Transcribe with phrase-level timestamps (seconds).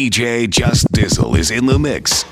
[0.00, 2.24] DJ Just Dizzle is in the mix.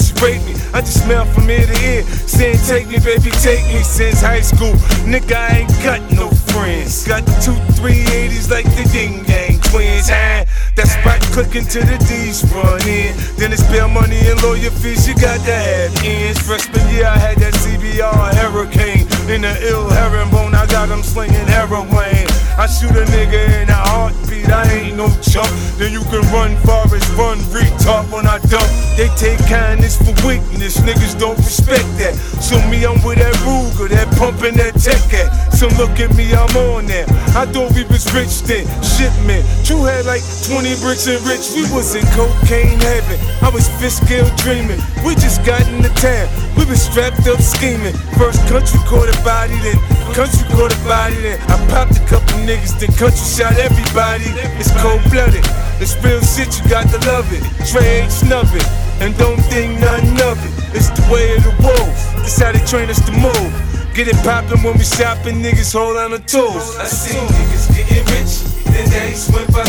[0.00, 0.54] She raped me.
[0.72, 3.82] I just smell from ear to ear, saying take me, baby, take me.
[3.82, 4.72] Since high school,
[5.04, 7.06] nigga, I ain't got no friends.
[7.06, 10.08] Got two 380s like the Ying Yang twins.
[10.10, 10.44] Ah,
[10.76, 13.12] that spot clicking to the D's run in.
[13.36, 16.40] Then it's bail money and lawyer fees, you got to have ends.
[16.40, 19.06] Freshman year, I had that CBR Hurricane.
[19.28, 22.29] In the ill herringbone, I got him slinging heroin.
[22.60, 25.48] I shoot a nigga in a heartbeat, I ain't no chump.
[25.80, 28.68] Then you can run far as run retard when I dump.
[29.00, 32.12] They take kindness for weakness, niggas don't respect that.
[32.36, 35.32] So me, I'm with that Ruger, that pumping that tech at.
[35.56, 37.08] So look at me, I'm on there.
[37.32, 39.40] I thought we was rich then, shipment.
[39.64, 43.16] True had like 20 bricks and rich, we was in cocaine heaven.
[43.40, 46.28] I was fifth scale dreaming, we just got in the town.
[46.60, 47.96] We been strapped up scheming.
[48.20, 49.80] First country a body, then
[50.12, 54.28] country a body, then I popped a couple niggas, then country shot everybody.
[54.60, 55.40] It's cold blooded,
[55.80, 57.40] it's real shit, you got to love it.
[57.64, 58.66] Trey ain't snub it,
[59.00, 60.76] and don't think nothing of it.
[60.76, 63.52] It's the way of the wolves, it's how they train us to move.
[63.96, 66.76] Get it poppin' when we shopping, niggas hold on the tools.
[66.76, 69.64] I seen niggas getting rich, then days went by,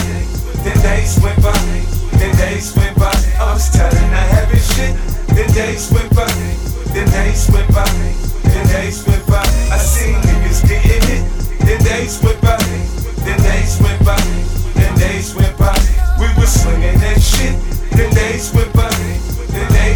[0.59, 1.55] then days went by,
[2.19, 3.15] then days went by.
[3.39, 4.91] I was tired of not shit,
[5.31, 6.27] then days went by,
[6.93, 7.85] then by,
[8.43, 8.65] then
[9.27, 9.45] by.
[9.71, 11.23] I seen niggas getting
[11.59, 11.79] then
[12.41, 12.57] by,
[13.23, 13.37] then
[14.03, 14.17] by,
[14.77, 15.75] then by.
[16.19, 17.55] We was slinging that shit,
[17.91, 18.91] then by,
[19.53, 19.91] then by,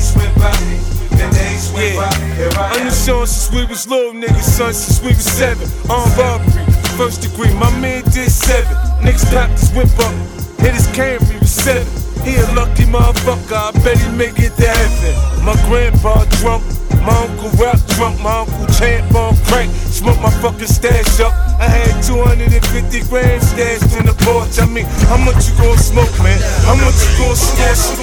[2.90, 5.68] since we was little niggas, son since we was seven.
[5.90, 6.66] On robbery,
[6.98, 8.76] first degree, my man did seven.
[9.04, 10.14] Niggas popped his whip up,
[10.60, 11.86] hit his Camry with seven.
[12.24, 15.46] He a lucky motherfucker, I bet he make it to heaven.
[15.46, 16.64] My grandpa drunk,
[17.06, 19.72] my uncle rap drunk, my uncle champ on crank.
[19.72, 21.34] Smoke my fucking stash up.
[21.62, 24.60] I had 250 grand stashed in the porch.
[24.60, 26.40] I mean, how much you gonna smoke, man?
[26.66, 27.94] How much you gon' stash,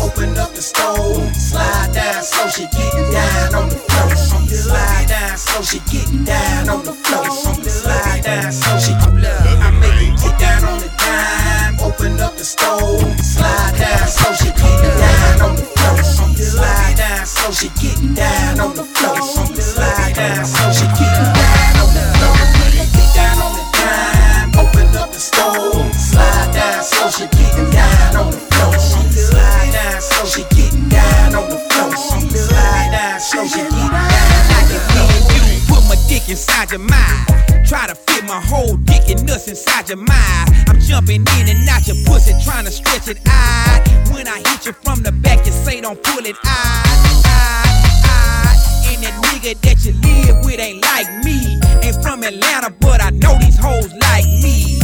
[0.00, 1.34] open up the stove.
[1.36, 4.16] Slide down, so she getting down on the floor.
[4.48, 7.30] Slide down, so she getting down on the floor.
[7.62, 10.47] Slide down, so she I make it get down
[11.98, 13.00] open up the stove.
[13.20, 16.02] Slide down so she getting down on the floor.
[16.34, 19.20] Slide down so she getting down on the floor.
[19.56, 22.38] Slide down so she getting down on the floor.
[22.78, 25.94] Get down on the dime, open up the stove.
[25.94, 28.78] Slide down so she getting down on the floor.
[28.78, 31.90] Slide down so she getting down on the floor.
[32.30, 34.10] Slide down so she getting down.
[34.54, 37.26] I can feel you put my dick inside your mind.
[37.66, 38.76] Try to fit my whole
[39.28, 40.48] nuts inside your mind.
[40.68, 43.86] I'm jumping in and out your pussy, trying to stretch it out.
[44.10, 46.86] When I hit you from the back, you say don't pull it out.
[48.88, 51.60] And that nigga that you live with ain't like me.
[51.84, 54.80] Ain't from Atlanta, but I know these hoes like me.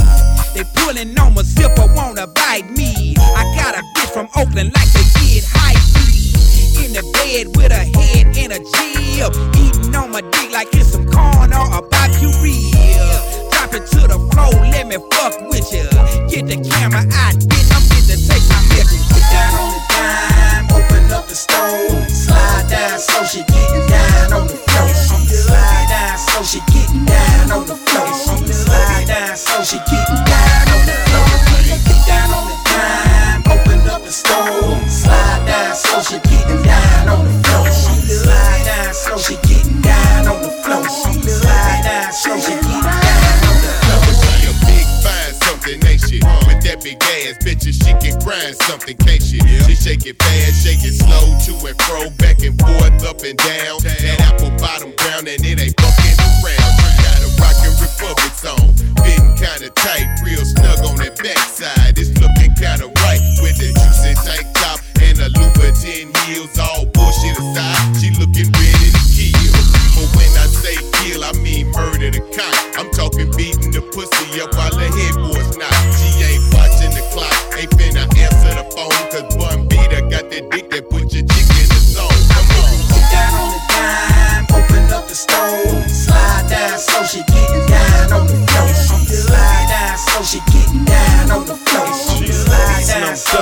[0.55, 3.17] They pulling on my zipper, wanna bite me.
[3.19, 5.75] I got a bitch from Oakland like they did high
[6.85, 9.32] In the bed with a head in a jib.
[9.56, 12.73] Eating on my dick like it's some corn or a barbecue.
[14.99, 15.85] Me fuck with ya.
[16.29, 19.02] Get the camera out, bitch, I'm fit to take my picture.
[19.11, 22.11] Get down on the dime, open up the stove.
[22.11, 24.88] Slide down so she getting down on the floor.
[24.88, 28.06] Slide down so she getting down on the floor.
[28.52, 30.33] Slide down so she getting down
[47.34, 49.38] ass, bitches, she can grind something, can't she?
[49.38, 53.38] She shake it fast, shake it slow, to and fro, back and forth, up and
[53.38, 53.83] down.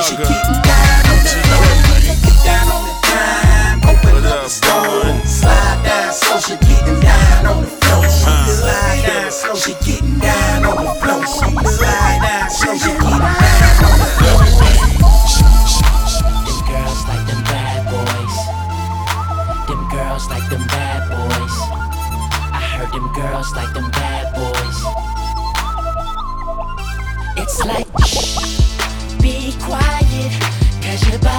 [0.03, 0.62] She getting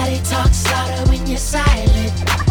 [0.04, 2.43] cause your body talks louder when you're silent.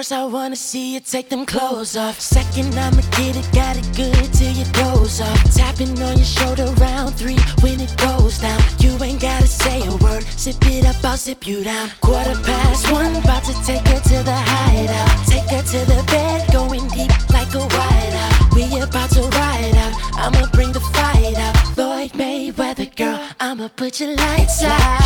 [0.00, 2.18] First, I wanna see you take them clothes off.
[2.18, 5.54] Second, I'ma get it, got it good till you doze off.
[5.54, 8.60] Tapping on your shoulder, round three when it goes down.
[8.78, 11.90] You ain't gotta say a word, sip it up, I'll sip you down.
[12.00, 15.10] Quarter past one, about to take her to the hideout.
[15.26, 18.54] Take her to the bed, going deep like a whiteout.
[18.54, 19.92] We about to ride out,
[20.22, 21.56] I'ma bring the fight out.
[21.74, 25.00] Floyd Mayweather, girl, I'ma put your lights out.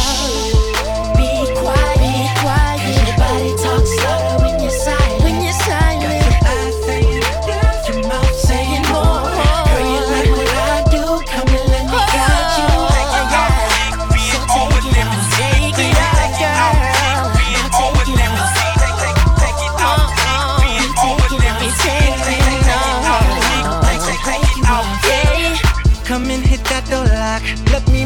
[1.19, 3.45] Be quiet, be quiet.
[3.45, 4.44] your talks louder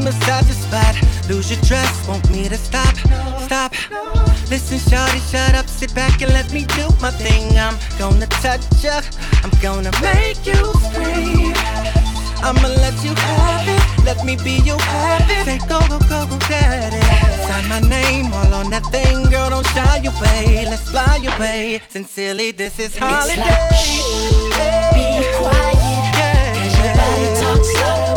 [0.08, 0.96] Massage spot.
[1.28, 2.96] Lose your trust, want me to stop,
[3.44, 3.72] stop.
[4.48, 7.58] Listen, shorty, shut up, sit back and let me do my thing.
[7.58, 9.02] I'm gonna touch ya,
[9.44, 10.56] I'm gonna make you
[10.88, 11.52] scream.
[12.40, 15.44] I'ma let you have it, let me be your habit.
[15.44, 17.04] Say go, go, go, go, daddy.
[17.46, 20.64] Sign my name all on that thing, girl, don't shy away.
[20.64, 21.82] Let's fly away.
[21.90, 23.44] Sincerely, this is holiday.
[24.96, 25.04] Be
[25.36, 25.76] quiet.
[26.16, 28.07] Cause your body talks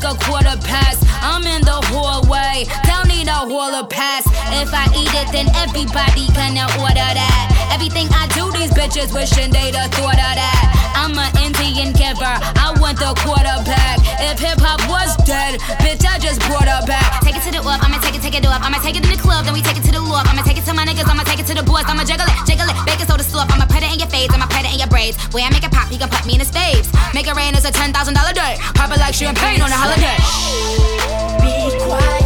[0.00, 1.04] like a quarter past.
[1.20, 4.24] I'm in the hallway, don't need a hauler pass.
[4.56, 7.70] If I eat it, then everybody gonna order that.
[7.72, 10.64] Everything I do, these bitches wishing they'd have thought of that.
[10.96, 14.00] I'm an Indian giver, I want the quarterback.
[14.20, 17.20] If hip hop was dead, bitch, I just brought her back.
[17.20, 18.62] Take it to the up, I'ma take it, take it up.
[18.64, 20.28] I'ma take it in the club, then we take it to the loft.
[20.32, 21.84] I'ma take it to my niggas, I'ma take it to the boys.
[21.86, 23.52] I'ma jiggle it, jiggle it, baking soda slurp.
[23.52, 25.18] I'ma it in your face, I'ma in your braids.
[25.34, 26.88] Way I make it pop, you can put me in his faves.
[27.14, 28.56] Make it rain is a ten thousand dollar day.
[28.74, 30.16] Pop it like champagne on a holiday.
[31.42, 32.19] Be quiet.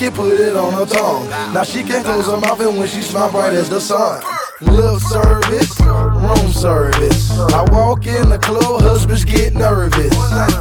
[0.00, 1.28] can put it on her tongue.
[1.28, 5.00] Now she can close her mouth and when she smile bright as the sun lip
[5.00, 7.30] service, room service.
[7.30, 10.14] I walk in the club, husbands get nervous.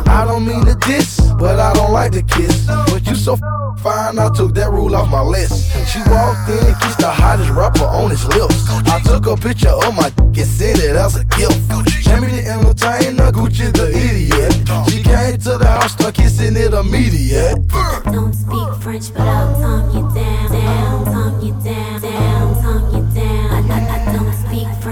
[0.08, 2.66] I don't mean to diss, but I don't like to kiss.
[2.66, 3.36] But you so
[3.78, 5.72] fine, I took that rule off my list.
[5.92, 8.70] She walked in, kissed the hottest rapper on his lips.
[8.88, 11.60] I took a picture of my dick and sent it as a gift.
[12.02, 14.54] Jamie the entertainer, Gucci the idiot.
[14.90, 17.68] She came to the house, start kissing it immediate.
[18.06, 22.39] Don't speak French, but I'll tongue you down, down, tongue you down, down,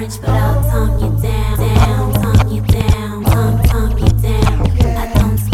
[0.09, 0.21] to keep
[1.01, 1.57] you down.
[1.57, 4.61] Down tongue you down, tongue, tongue down.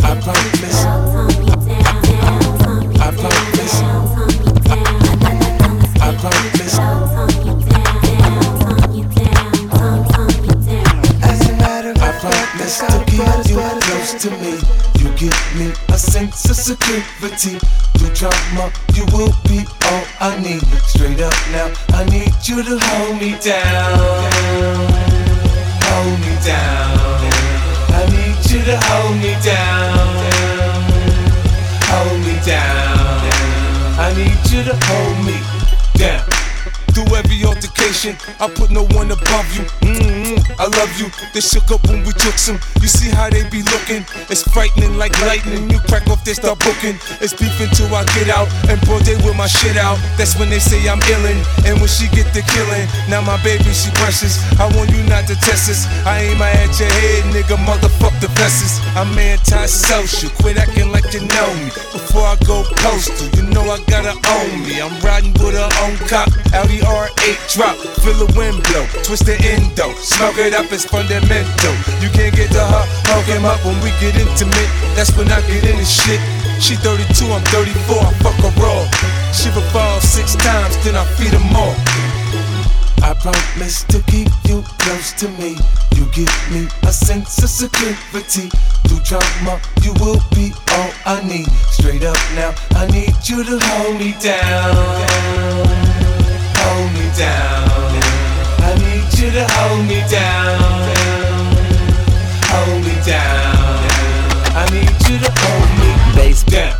[0.03, 0.85] I play this.
[2.95, 2.97] I
[6.19, 8.01] play this I'll tump you down.
[8.03, 10.05] Down, tongue you down, tongue
[10.45, 11.23] you down.
[11.23, 12.25] As a matter of fact, I
[13.09, 14.53] play it as you close to me.
[15.23, 17.57] Give me a sense of security.
[17.95, 20.61] Through trauma, you will be all I need.
[20.83, 23.99] Straight up now, I need you to hold me down.
[25.87, 27.31] Hold me down.
[27.95, 30.11] I need you to hold me down.
[31.87, 33.23] Hold me down.
[33.97, 35.39] I need you to hold me
[35.97, 36.32] down.
[36.93, 39.65] Through every altercation, I put no one above you.
[39.81, 41.09] mm I love you.
[41.33, 42.59] They shook up when we took some.
[42.81, 44.05] You see how they be looking?
[44.29, 45.69] It's frightening like lightning.
[45.69, 47.01] You crack off, they start booking.
[47.17, 49.97] It's beef until I get out and broad they with my shit out.
[50.17, 51.41] That's when they say I'm illin'.
[51.65, 54.37] And when she get the killing, now my baby she precious.
[54.61, 55.89] I want you not to test this.
[56.05, 57.57] I aim my at your head, nigga.
[57.57, 58.77] Motherfuck the vessels.
[58.93, 60.29] I'm anti-social.
[60.45, 61.73] Quit acting like you know me.
[61.89, 64.77] Before I go postal, you know I gotta own me.
[64.79, 66.29] I'm riding with her own cop.
[66.53, 71.73] Audi R8 drop, feel the wind blow, twist the endo, smoke it up, it's fundamental.
[72.03, 74.71] You can't get to her, hug him up when we get intimate.
[74.95, 76.19] That's when I get in the shit.
[76.61, 78.83] She 32, I'm 34, I fuck her raw.
[79.31, 81.75] She revolve six times, then I feed them all.
[83.03, 85.57] I promise to keep you close to me.
[85.95, 88.49] You give me a sense of security.
[88.87, 91.49] Through trauma, you will be all I need.
[91.71, 95.92] Straight up now, I need you to hold me down.
[96.83, 97.95] Hold me down.
[98.59, 100.59] I need you to hold me down.
[102.51, 103.87] Hold me down.
[104.51, 106.75] I need you to hold me Bass down.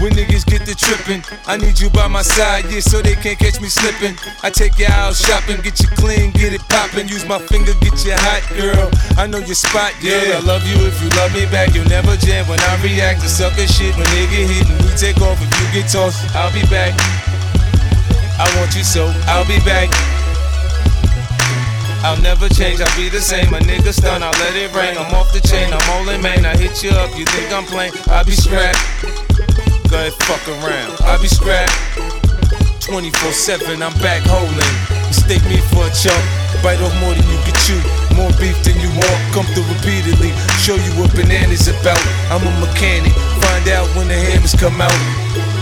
[0.00, 3.38] When niggas get to trippin', I need you by my side, yeah, so they can't
[3.38, 4.16] catch me slippin'.
[4.42, 7.06] I take you out shopping, get you clean, get it poppin'.
[7.06, 8.88] Use my finger, get you hot, girl.
[9.18, 10.40] I know your spot, yeah.
[10.40, 11.74] I love you if you love me back.
[11.74, 13.94] You'll never jam when I react to sucker shit.
[13.96, 16.96] When they get hit and we take off, if you get tossed, I'll be back.
[18.38, 19.88] I want you so, I'll be back.
[22.04, 23.52] I'll never change, I'll be the same.
[23.54, 24.96] A nigga stun, I'll let it rain.
[24.96, 26.44] I'm off the chain, I'm all in main.
[26.44, 27.92] I hit you up, you think I'm playing?
[28.06, 28.78] I'll be strapped.
[29.88, 30.94] Go ahead, fuck around.
[31.02, 31.72] I'll be strapped.
[32.84, 34.74] 24 7, I'm back holding.
[35.08, 36.22] Mistake me for a chump.
[36.62, 37.80] Bite off more than you can chew.
[38.14, 39.18] More beef than you want.
[39.32, 40.30] Come through repeatedly.
[40.62, 41.98] Show you what bananas about.
[42.30, 43.16] I'm a mechanic.
[43.42, 45.55] Find out when the hammers come out.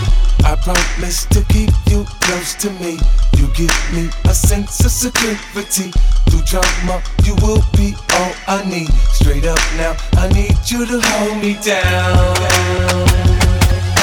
[0.45, 2.99] I promise to keep you close to me.
[3.35, 5.91] You give me a sense of security.
[6.29, 8.89] Through trauma, you will be all I need.
[9.11, 12.35] Straight up now, I need you to hold me down.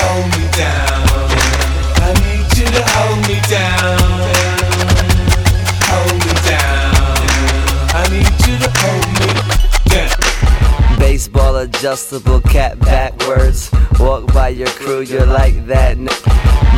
[0.03, 1.03] Hold me down.
[2.03, 4.52] I need you to hold me down.
[11.13, 13.71] Baseball adjustable cap backwards.
[14.01, 15.99] Walk by your crew, you're like that.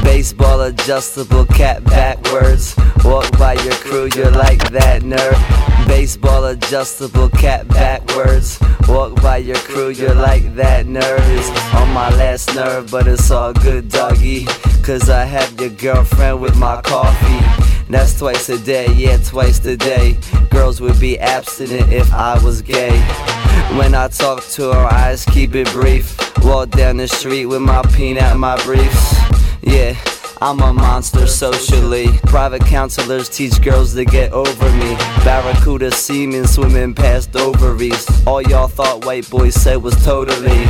[0.03, 2.75] Baseball adjustable cap backwards.
[3.05, 5.87] Walk by your crew, you're like that nerd.
[5.87, 8.59] Baseball adjustable cap backwards.
[8.89, 11.21] Walk by your crew, you're like that nerd.
[11.39, 14.47] It's on my last nerve, but it's all good, doggy.
[14.83, 17.65] Cause I have your girlfriend with my coffee.
[17.89, 20.17] That's twice a day, yeah, twice a day.
[20.51, 23.34] Girls would be abstinent if I was gay.
[23.77, 26.17] When I talk to her, I just keep it brief.
[26.45, 29.15] Walk down the street with my peanut, at my briefs.
[29.63, 29.97] Yeah.
[30.41, 32.09] I'm a monster socially.
[32.25, 34.95] Private counselors teach girls to get over me.
[35.25, 38.07] Barracuda semen swimming past ovaries.
[38.27, 40.65] All y'all thought white boys said was totally.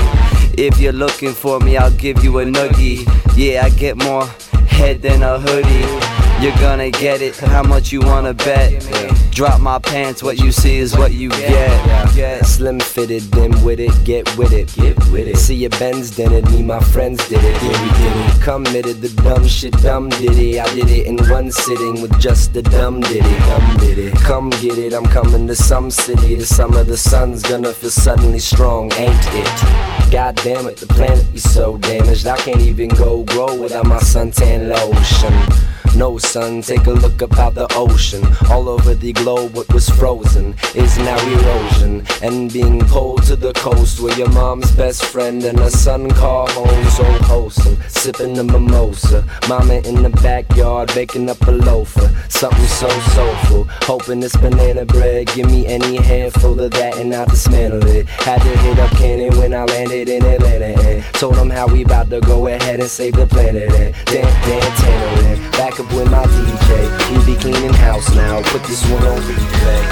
[0.56, 3.04] If you're looking for me, I'll give you a noogie.
[3.36, 4.26] Yeah, I get more
[4.68, 6.33] head than a hoodie.
[6.40, 7.36] You're gonna get it.
[7.36, 8.84] How much you wanna bet?
[9.30, 10.22] Drop my pants.
[10.22, 12.44] What you see is what you get.
[12.44, 14.72] Slim fitted, then with it, get with it.
[14.74, 15.36] Get with it.
[15.36, 17.62] See your Benz did it, me, my friends did it.
[17.62, 18.42] Yeah, we did it.
[18.42, 20.60] Committed the dumb shit, dumb did it.
[20.60, 23.38] I did it in one sitting with just the dumb did it.
[23.40, 24.14] Dumb did it.
[24.16, 26.36] Come get it, I'm coming to some city.
[26.36, 30.10] The summer the sun's gonna feel suddenly strong, ain't it?
[30.12, 32.26] God damn it, the planet be so damaged.
[32.26, 35.63] I can't even go grow without my suntan lotion.
[35.96, 38.24] No, sun, take a look about the ocean.
[38.50, 42.04] All over the globe, what was frozen is now erosion.
[42.20, 46.48] And being pulled to the coast where your mom's best friend and her son call
[46.50, 47.78] home so wholesome.
[47.88, 49.24] Sipping the mimosa.
[49.48, 52.10] Mama in the backyard baking up a loafer.
[52.28, 53.64] Something so soulful.
[53.82, 58.08] Hoping this banana bread give me any handful of that and I'll dismantle it.
[58.08, 61.84] Had to hit up Cannon when I landed in Atlanta and told him how we
[61.84, 63.70] about to go ahead and save the planet.
[63.70, 63.86] Eh.
[63.86, 65.50] And Dan, Dan Tanner eh.
[65.52, 66.70] back up with my DJ.
[67.10, 68.42] We be cleaning house now.
[68.42, 69.82] Put this one on replay.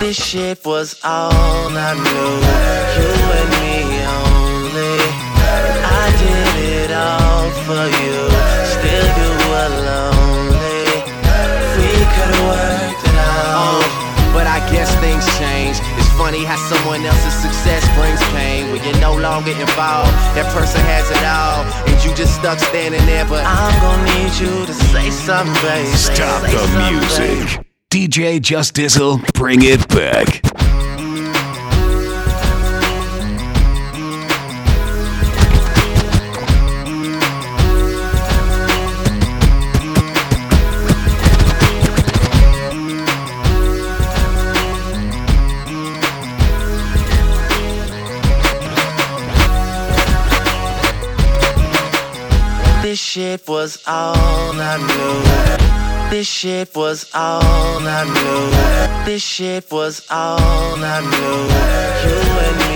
[0.00, 2.34] This shit was all I knew.
[2.98, 3.74] You and me
[4.20, 4.98] only.
[5.84, 8.16] I did it all for you.
[8.74, 10.86] Still you were lonely.
[11.76, 12.61] We could've
[16.22, 20.12] funny how someone else's success brings pain when you're no longer involved.
[20.38, 23.26] That person has it all, and you just stuck standing there.
[23.26, 25.88] But I'm gonna need you to say something, baby.
[25.88, 27.66] Stop Say the something, music.
[27.90, 30.61] DJ Just Dizzle, bring it back.
[53.32, 56.10] Shit was all I knew.
[56.10, 59.06] This shit was all I knew.
[59.06, 61.38] This shit was all I knew.
[62.04, 62.71] You and me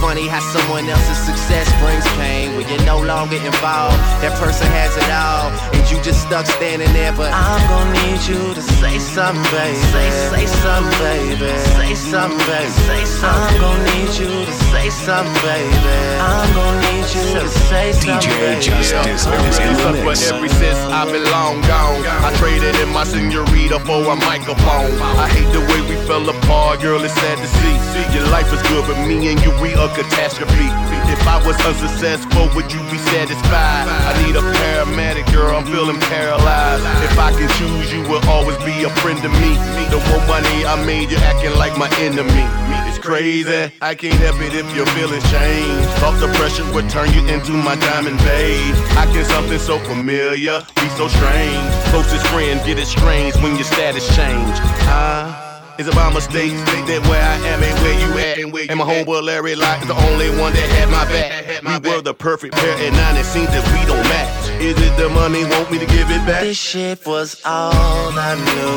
[0.00, 4.00] funny how someone else's success brings pain when you're no longer involved.
[4.24, 7.12] That person has it all, and you just stuck standing there.
[7.12, 9.76] But I'm gonna need you to say something, baby.
[9.92, 11.52] Say, say something, baby.
[11.76, 12.72] Say something, baby.
[12.88, 13.28] Say something.
[13.28, 15.96] I'm gonna need you to say something, baby.
[16.18, 20.00] I'm gonna need you to say something, baby.
[20.00, 24.96] But ever since I've been long gone, I traded in my senorita for a microphone.
[25.20, 27.04] I hate the way we fell apart, girl.
[27.04, 27.76] It's sad to see.
[28.16, 30.68] Your life is good, but me and you, we a catastrophe.
[31.10, 33.86] If I was unsuccessful, would you be satisfied?
[33.88, 35.56] I need a paramedic, girl.
[35.56, 36.84] I'm feeling paralyzed.
[37.04, 39.52] If I can choose, you will always be a friend to me.
[39.90, 42.44] The more money I made, you're acting like my enemy.
[42.88, 43.72] It's crazy.
[43.80, 45.86] I can't help it if your feelings change.
[46.06, 48.74] Off the pressure would turn you into my diamond babe.
[48.96, 51.70] I can something so familiar, be so strange.
[51.90, 54.56] Closest friend get it strange when your status change.
[54.86, 55.49] Ah.
[55.80, 58.68] Is it my mistake that where I am ain't where you at?
[58.68, 61.82] And my homeboy Larry Locke is the only one that had my back.
[61.82, 64.60] We were the perfect pair, and now it seems that we don't match.
[64.60, 66.42] Is it the money want me to give it back?
[66.42, 68.76] This shit was all I knew.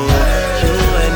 [0.64, 1.13] You and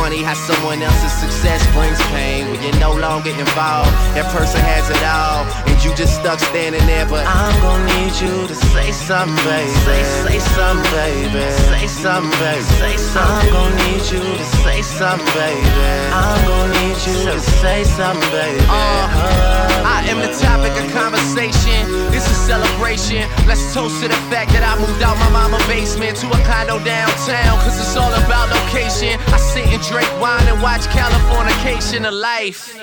[0.00, 3.92] funny how someone else's success brings pain when you're no longer involved.
[4.16, 7.04] That person has it all, and you just stuck standing there.
[7.04, 9.68] But I'm gonna need you to say something, baby.
[9.84, 11.44] Say, say something, baby.
[11.68, 12.64] Say something, baby.
[12.80, 13.28] Say something.
[13.28, 15.68] I'm gonna need you to say something, baby.
[16.16, 18.64] I'm gonna need you to say something, baby.
[18.72, 21.84] Uh, I am the topic of conversation.
[22.08, 23.28] This is celebration.
[23.44, 26.80] Let's toast to the fact that I moved out my mama basement to a condo
[26.80, 27.60] downtown.
[27.60, 29.20] Cause it's all about location.
[29.28, 32.78] I sit and drink wine and watch Californication of life.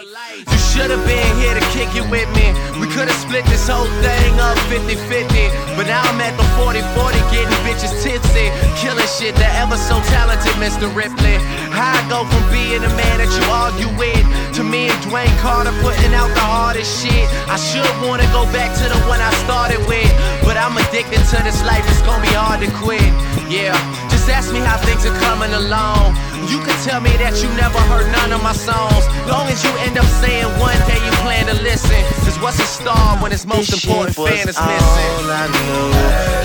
[0.51, 2.51] You should have been here to kick it with me.
[2.83, 5.47] We could have split this whole thing up 50 50.
[5.79, 8.51] But now I'm at the 40 40 getting bitches tipsy.
[8.75, 10.91] Killing shit, the ever so talented Mr.
[10.91, 11.39] Ripley.
[11.71, 14.27] How I go from being the man that you argue with
[14.59, 17.25] to me and Dwayne Carter putting out the hardest shit.
[17.47, 20.11] I should wanna go back to the one I started with.
[20.43, 23.03] But I'm addicted to this life, gonna be hard to quit.
[23.51, 23.75] Yeah,
[24.07, 26.15] just ask me how things are coming along.
[26.47, 29.03] You can tell me that you never heard none of my songs.
[29.27, 31.99] Long as you end up saying one day you plan to listen.
[32.23, 35.11] Cause what's a star when its most This important fan is missing?
[35.19, 35.83] All I knew,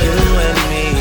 [0.03, 0.92] you and me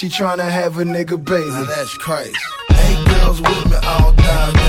[0.00, 1.50] she tryna have a nigga baby.
[1.50, 2.32] Now that's crazy.
[2.70, 4.59] Eight girls with me all down,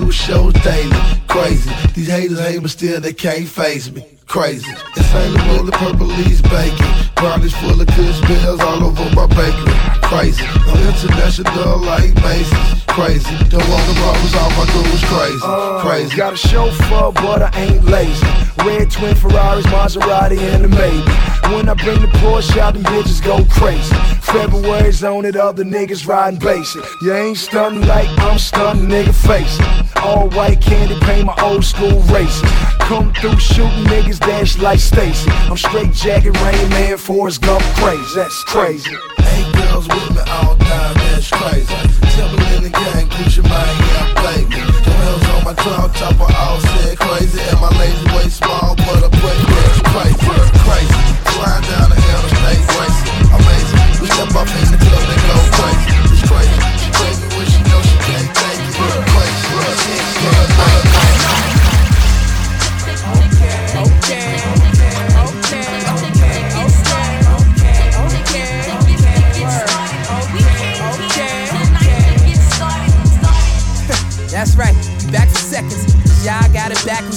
[0.00, 0.96] two shows daily.
[1.26, 1.70] Crazy.
[1.94, 4.04] These haters hate but still they can't face me.
[4.26, 4.70] Crazy.
[4.96, 6.86] It's ain't a roll of purple leaves bacon.
[7.14, 9.72] Garnish full of kush bills all over my bakery.
[10.02, 10.44] Crazy.
[10.44, 12.84] I'm international like Macy's.
[12.88, 13.30] Crazy.
[13.48, 15.04] Don't want the rubbers off my goose.
[15.04, 15.40] Crazy.
[15.42, 16.16] Uh, crazy.
[16.16, 18.26] Got a chauffeur, but I ain't lazy.
[18.66, 21.12] Red twin Ferraris, Maserati, and a maybe.
[21.54, 23.94] When I bring the Porsche out, them bitches go crazy.
[24.20, 26.84] February's on it, other niggas riding basic.
[27.02, 29.75] You ain't stunting like I'm stunting, nigga face it.
[30.06, 32.48] All white candy paint, my old school racing.
[32.86, 35.28] Come through shooting niggas, dash like Stacy.
[35.50, 38.14] I'm straight jacket, Rain Man, Forrest Gump crazy.
[38.14, 38.94] That's crazy.
[39.34, 41.74] Eight girls with me all time, that's crazy.
[42.14, 44.62] Timberland the gang, Gucci mine, yeah, baby.
[44.86, 47.42] Joel's on my drop top, I all said crazy.
[47.50, 50.22] And my lazy way small, but a butt that's crazy.
[50.62, 50.94] Crazy.
[51.34, 53.10] Flying down the interstate racing.
[53.34, 53.80] Amazing.
[53.98, 55.90] We step up in the club, they go crazy.
[56.14, 56.54] It's crazy.
[56.78, 57.25] She crazy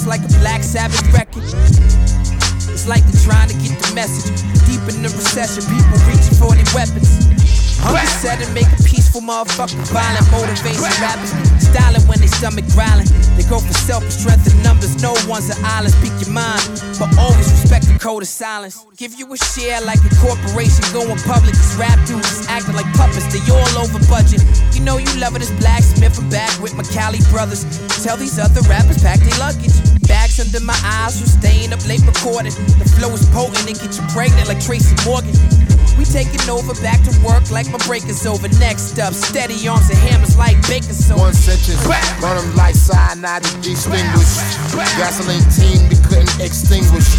[0.09, 1.45] like a Black Sabbath record.
[2.73, 4.41] It's like they're trying to get the message.
[4.65, 7.29] Deep in the recession, people reaching for their weapons.
[7.77, 11.33] Hunger set and make a peaceful motherfucker violent, motivation rappers.
[11.57, 13.07] Styling when they stomach growling.
[13.37, 15.01] They go for self strength and numbers.
[15.01, 15.93] No one's an island.
[15.93, 16.61] Speak your mind,
[16.99, 18.85] but always respect the code of silence.
[18.97, 21.55] Give you a share like a corporation going public.
[21.57, 23.25] These rap dudes acting like puppets.
[23.33, 24.43] They all over budget.
[24.73, 26.17] You know you love it as blacksmith.
[26.19, 27.65] I'm back with my Cali brothers.
[28.03, 29.73] Tell these other rappers pack their luggage.
[30.05, 32.53] Bags under my eyes from staying up late recording.
[32.77, 35.33] The flow is potent and get you pregnant like Tracy Morgan.
[35.99, 38.47] We taking over, back to work like my break is over.
[38.55, 41.19] Next up, steady arms and hammers like bacon soda.
[41.19, 41.83] One sentence,
[42.23, 44.31] burn them like cyanide to distinguish.
[44.95, 47.11] Gasoline team we couldn't extinguish.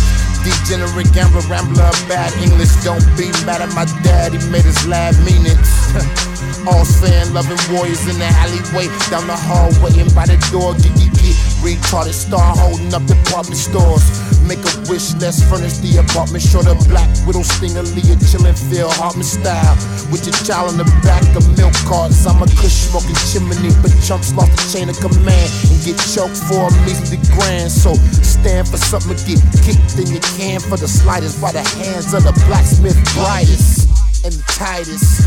[0.48, 2.72] Degenerate gambler, rambler, bad English.
[2.82, 6.29] Don't be mad at my dad, he made his lab mean it.
[6.68, 10.76] All fan loving warriors in the alleyway, down the hallway waiting by the door.
[10.76, 11.36] Get, get, get.
[11.64, 14.04] Retarded star holding up department stores.
[14.44, 16.42] Make a wish, let's furnish the apartment.
[16.42, 19.76] Short of black widow, stinger, Leah, chillin', Phil Hartman style.
[20.12, 22.26] With your child in the back of milk carts.
[22.26, 26.36] I'm a kush smoking chimney, but chumps lost the chain of command and get choked
[26.48, 27.72] for a measly grand.
[27.72, 31.40] So stand for something, get kicked in your can for the slightest.
[31.40, 33.89] By the hands of the blacksmith brightest
[34.24, 35.24] and the tightest.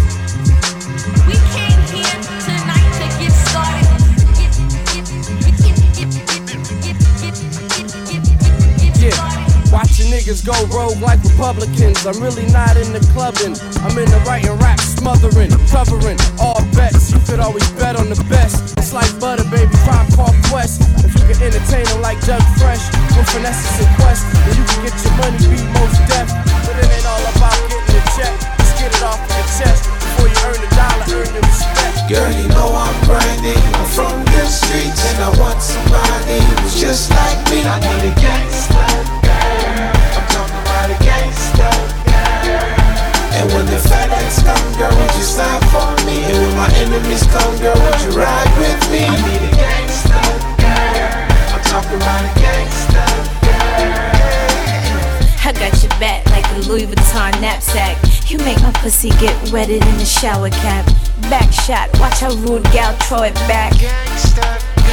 [1.25, 3.89] We came here tonight to get started.
[9.01, 9.17] Yeah.
[9.73, 12.05] Watching niggas go rogue like Republicans.
[12.05, 13.57] I'm really not in the clubbing.
[13.81, 17.11] I'm in the writing rap, smothering, covering all bets.
[17.11, 18.77] You could always bet on the best.
[18.77, 20.81] It's like butter, baby, Tribe Called Quest.
[21.03, 22.85] If you can entertain them like Doug Fresh,
[23.17, 23.92] with finesse and
[60.23, 60.85] shower cap.
[61.27, 63.73] Back shot, watch how rude gal throw it back.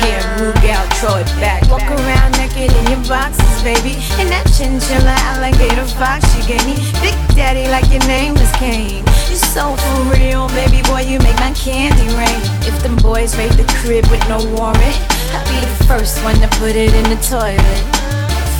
[0.02, 1.62] Yeah, rude gal throw it back.
[1.70, 3.94] Walk around naked in your boxes, baby.
[4.18, 6.74] And that chinchilla alligator fox you gave me.
[6.98, 9.06] Big daddy like your name was Kane.
[9.30, 12.42] You so for real, baby boy, you make my candy rain.
[12.66, 14.98] If them boys raid the crib with no warrant,
[15.30, 17.78] I'll be the first one to put it in the toilet.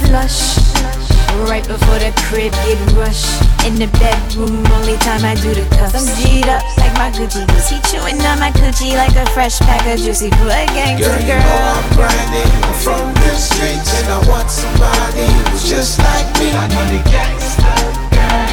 [0.07, 0.70] Flush.
[1.47, 3.31] Right before the crib get rushed
[3.64, 7.47] In the bedroom, only time I do the cuffs I'm G'd up like my Gucci
[7.47, 10.51] goose He chewing on my coochie like a fresh pack of juicy food.
[10.75, 12.51] Gangster Girl, you know I'm grinding.
[12.66, 16.51] I'm from the streets and I want somebody who's just like me.
[16.51, 17.79] I need a gangster
[18.11, 18.51] girl.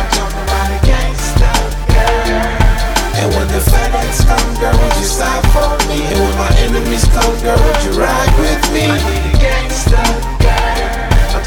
[0.00, 1.56] I'm talking about a gangster
[1.92, 3.20] girl.
[3.20, 6.00] And when the FedEx come, girl, would you stop for me?
[6.08, 8.84] And when my enemies come, girl, would you ride with me?
[8.88, 10.08] I need a gangster
[10.40, 10.53] girl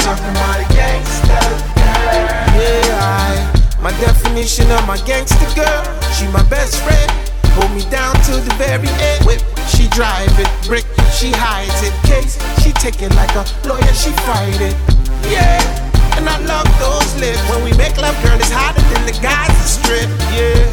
[0.07, 2.07] talking about a gangster girl
[2.55, 3.35] Yeah, I,
[3.83, 5.83] my definition of my gangster girl.
[6.15, 7.11] She my best friend.
[7.59, 9.27] Hold me down to the very end.
[9.27, 10.47] Whip, she drive it.
[10.63, 11.91] Brick, she hides it.
[12.07, 13.91] Case, she take it like a lawyer.
[13.91, 14.75] She fight it.
[15.27, 15.59] Yeah.
[16.15, 17.43] And I love those lips.
[17.51, 20.07] When we make love, girl, it's hotter than the guys that strip.
[20.31, 20.63] Yeah.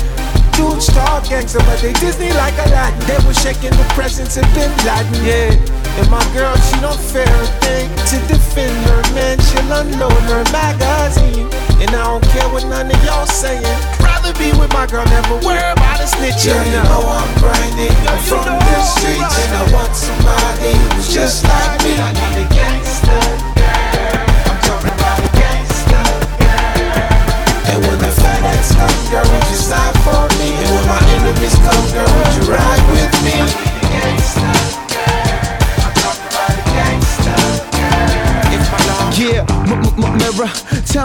[0.54, 2.94] Dude, star gangster, but they Disney like a lot.
[3.10, 5.83] They was shaking the presence of Bin Laden, yeah.
[5.94, 9.38] And my girl, she don't fear a thing to defend her man.
[9.38, 11.46] She'll unload her magazine.
[11.78, 13.62] And I don't care what none of y'all saying.
[14.02, 16.50] Rather be with my girl, never worry about a snitch.
[16.50, 17.94] Yeah, you know I'm grinding.
[18.10, 21.94] I'm from the streets and I want somebody who's just like me.
[21.94, 23.22] I need a gangster
[23.54, 24.18] girl.
[24.50, 26.06] I'm talking a gangster
[26.42, 27.70] girl.
[27.70, 30.58] And when the FedEx come, girl, would you stop for me?
[30.58, 33.64] And when my enemies come, girl, would you ride with me?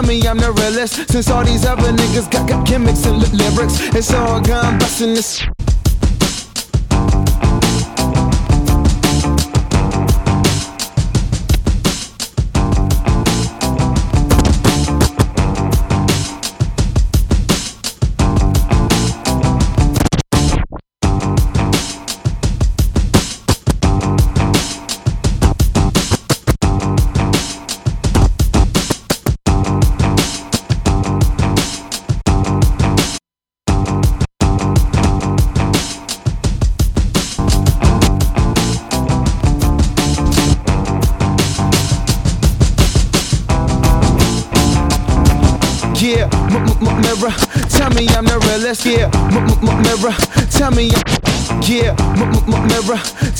[0.00, 1.10] Tell me I'm the realest.
[1.10, 5.59] Since all these other niggas got, got gimmicks and lyrics, it's all gone busting this.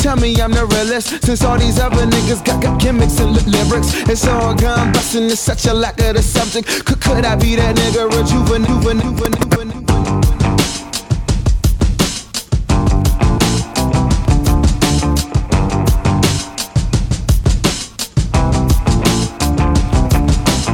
[0.00, 1.22] Tell me I'm the realest.
[1.24, 5.24] Since all these other niggas got, got gimmicks and li- lyrics, it's all gone busting.
[5.24, 6.86] It's such a lack of the subject.
[6.86, 10.90] Could, could I be that nigga rejuven, juven, juven, juven, juven?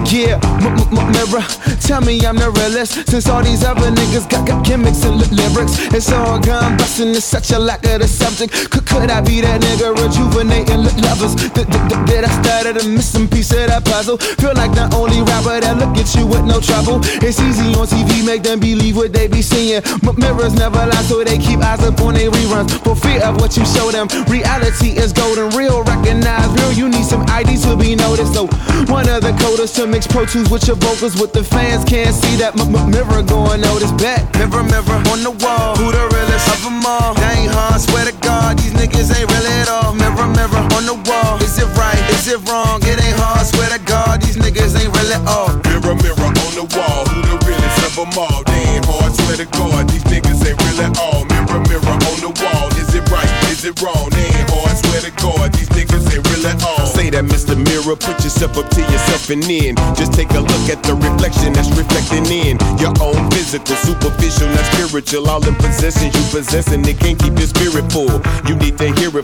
[0.09, 1.45] Yeah, mirror,
[1.81, 3.09] tell me I'm the realest.
[3.09, 7.11] Since all these other niggas got, got gimmicks and li- lyrics, it's all gone busting.
[7.11, 8.53] It's such a lack of the subject.
[8.71, 11.35] Could, could I be that nigga rejuvenating li- lovers?
[11.37, 14.17] Th- th- Did I started a missing piece of that puzzle?
[14.19, 17.01] Feel like the only rapper that look at you with no trouble.
[17.23, 19.83] It's easy on TV, make them believe what they be seeing.
[19.85, 22.71] M- mirrors never lie, so they keep eyes up on their reruns.
[22.85, 25.51] For fear of what you show them, reality is golden.
[25.57, 26.73] Real recognize real.
[26.73, 28.35] You need some ID to be noticed.
[28.35, 28.47] So
[28.93, 32.15] one of the coders to mix Pro Tools with your vocals, with the fans can't
[32.15, 34.23] see that m- m- mirror going oh, notice back.
[34.39, 37.15] Mirror, mirror on the wall, who the realest of them all?
[37.15, 39.95] They ain't hard, swear to God, these niggas ain't real at all.
[39.95, 41.99] Mirror, mirror on the wall, is it right?
[42.15, 42.79] Is it wrong?
[42.83, 45.51] It ain't hard, swear to God, these niggas ain't real at all.
[45.67, 48.43] Mirror, mirror on the wall, who the realest of them all?
[48.47, 51.25] They ain't hard, swear to God, these niggas ain't real at all.
[51.27, 53.46] Mirror, mirror on the wall, is it right?
[53.57, 54.11] Is it wrong?
[54.11, 56.85] They ain't hard, swear to God, these niggas ain't real at all.
[56.85, 57.57] Say that, Mr.
[57.57, 59.77] Mirror, put yourself up to yourself and in.
[59.97, 64.67] Just take a look at the reflection that's reflecting in your own physical, superficial, not
[64.77, 65.25] spiritual.
[65.31, 68.21] All in possession you possessing, it can't keep your spirit full.
[68.45, 68.66] You need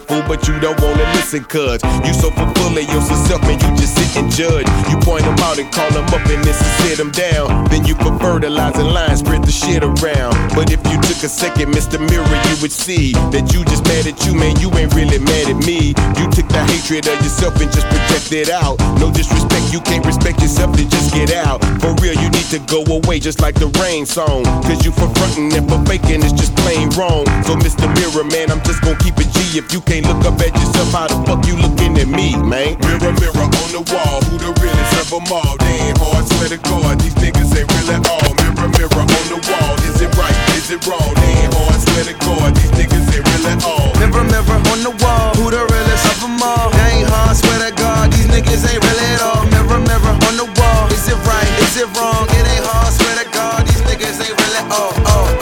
[0.08, 4.16] but you don't wanna listen, cuz you so full of yourself, man, you just sit
[4.16, 4.66] and judge.
[4.90, 7.68] You point them out and call them up and is sit them down.
[7.68, 10.34] Then you put fertilizing lines, spread the shit around.
[10.54, 11.98] But if you took a second, Mr.
[11.98, 15.48] Mirror, you would see that you just mad at you, man, you ain't really mad
[15.48, 15.94] at me.
[16.18, 18.78] You took the hatred of yourself and just projected out.
[18.98, 21.62] No disrespect, you can't respect yourself, then just get out.
[21.80, 24.44] For real, you need to go away just like the rain song.
[24.66, 27.26] Cause you for frontin' and for faking, it's just plain wrong.
[27.44, 27.86] So, Mr.
[27.96, 29.58] Mirror, man, I'm just gonna keep it G.
[29.58, 32.80] If you can't look up at yourself, how the fuck you looking at me, man?
[32.80, 35.52] Mirror, mirror on the wall, who the realest of them all?
[35.60, 38.24] They ain't hard, swear to God, these niggas ain't real at all.
[38.40, 40.32] Mirror, mirror on the wall, is it right?
[40.56, 41.12] Is it wrong?
[41.20, 43.92] They ain't hard, swear to God, these niggas ain't real at all.
[44.00, 46.72] Mirror, mirror on the wall, who the realest of them all?
[46.72, 49.44] They ain't hard, swear to God, these niggas ain't real at all.
[49.52, 51.50] Mirror, mirror on the wall, is it right?
[51.68, 52.24] Is it wrong?
[52.32, 54.96] It ain't hard, swear to God, these niggas ain't real at all.
[55.04, 55.41] Oh, oh, oh.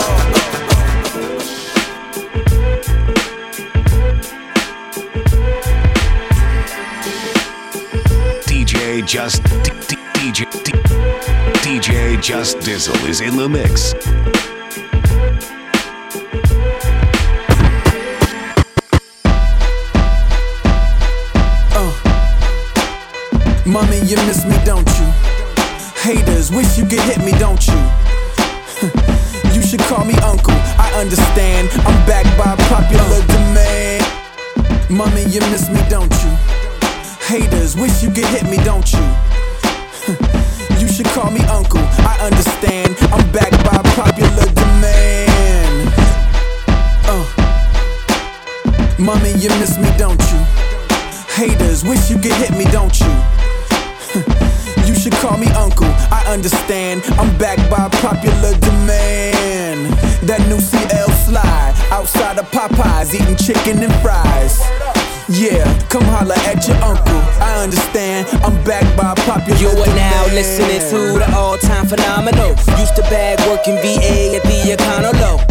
[9.10, 10.46] Just DJ
[11.64, 13.92] DJ Just Dizzle is in the mix.
[21.74, 21.90] Uh,
[23.66, 25.06] Mommy, you miss me, don't you?
[26.02, 27.74] Haters, wish you could hit me, don't you?
[29.52, 31.68] you should call me uncle, I understand.
[31.84, 34.06] I'm backed by popular demand.
[34.88, 36.59] Mommy, you miss me, don't you?
[37.30, 38.98] Haters, wish you could hit me, don't you?
[40.80, 42.96] you should call me uncle, I understand.
[43.12, 45.94] I'm backed by popular demand.
[47.06, 47.22] Uh.
[48.98, 50.38] Mommy, you miss me, don't you?
[51.30, 53.06] Haters, wish you could hit me, don't you?
[54.84, 57.04] you should call me uncle, I understand.
[57.10, 59.94] I'm backed by popular demand.
[60.26, 64.99] That new CL slide outside of Popeyes, eating chicken and fries.
[65.32, 67.20] Yeah, come holla at your uncle.
[67.40, 68.26] I understand.
[68.42, 72.50] I'm backed by popular You are now listening to the all-time phenomenal.
[72.80, 75.49] Used to bag working VA at the Econo Low.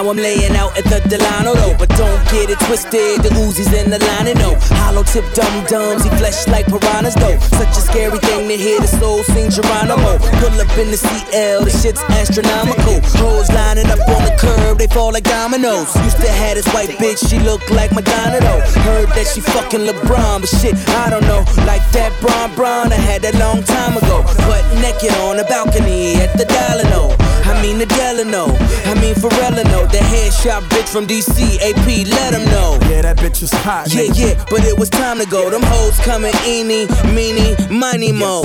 [0.00, 3.20] Now I'm laying out at the Delano though, but don't get it twisted.
[3.20, 6.04] The Uzis in the line and no hollow tip dum dums.
[6.04, 7.36] He flesh like piranhas though.
[7.60, 10.16] Such a scary thing to hear the soul sing Geronimo.
[10.40, 12.96] Pull up in the CL, the shit's astronomical.
[13.20, 15.92] Hoes lining up on the curb, they fall like dominoes.
[16.00, 18.64] Used to have this white bitch, she looked like Madonna though.
[18.88, 21.44] Heard that she fucking LeBron, but shit, I don't know.
[21.68, 24.24] Like that Bron Bron, I had that long time ago.
[24.48, 27.12] Butt naked on the balcony at the Delano.
[27.44, 28.46] I mean the Delano,
[28.86, 31.58] I mean Forellano, the headshot bitch from DC.
[31.58, 32.78] AP, let him know.
[32.88, 33.92] Yeah, that bitch was hot.
[33.92, 35.50] Yeah, yeah, but it was time to go.
[35.50, 38.42] Them hoes coming eeny, meeny, miny mo.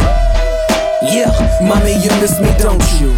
[1.01, 1.29] Yeah,
[1.61, 3.13] mommy, you miss me, don't you?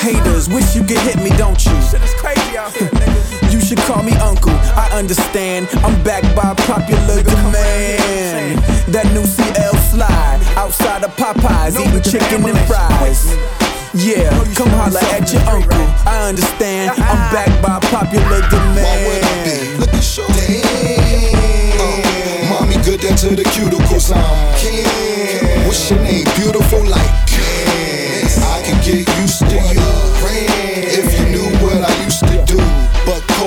[0.00, 1.74] Haters, wish you could hit me, don't you?
[1.82, 3.36] Shit is crazy out here, nigga.
[3.50, 5.66] You should call me uncle, I understand.
[5.82, 8.62] I'm backed by popular demand.
[8.94, 13.26] That new CL slide outside of Popeyes, eating chicken and fries.
[13.92, 15.74] Yeah, oh, come holla at your uncle.
[16.06, 16.90] I understand.
[17.02, 19.80] I'm backed by popular demand.
[19.80, 20.24] Look at show.
[20.28, 21.74] Damn.
[21.74, 24.14] Oh, mommy good down to the cuticles.
[24.14, 25.66] I'm Ken.
[25.66, 26.24] What's your name?
[26.36, 28.30] Beautiful like Ken.
[28.46, 29.82] I can get used to you.
[30.86, 32.79] If you knew what I used to do.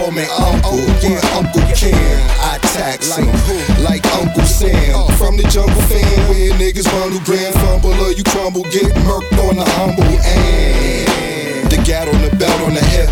[0.03, 0.83] Call me Uncle.
[0.99, 1.95] Yeah, Uncle Ken.
[2.43, 3.25] I tax him
[3.85, 5.07] like Uncle Sam.
[5.15, 8.63] From the jungle fan where niggas bundle grand fumble or you crumble.
[8.63, 10.03] Get murked on the humble.
[10.03, 13.07] And the gat on the belt on the hip.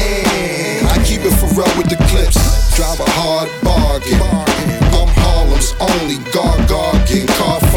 [0.00, 2.40] And I keep it for real with the clips.
[2.74, 4.16] Drive a hard bargain.
[4.96, 7.69] I'm Harlem's only gargargan car.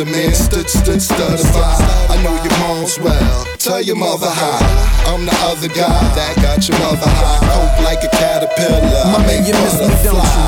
[0.00, 1.76] Stutter man, stood, stood, stutter by.
[2.08, 3.44] I know your mom's well.
[3.58, 4.56] Tell your mother hi.
[5.04, 7.44] I'm the other guy that got your mother high.
[7.44, 8.80] Coke like a caterpillar.
[9.12, 10.46] My man, you miss me, don't you?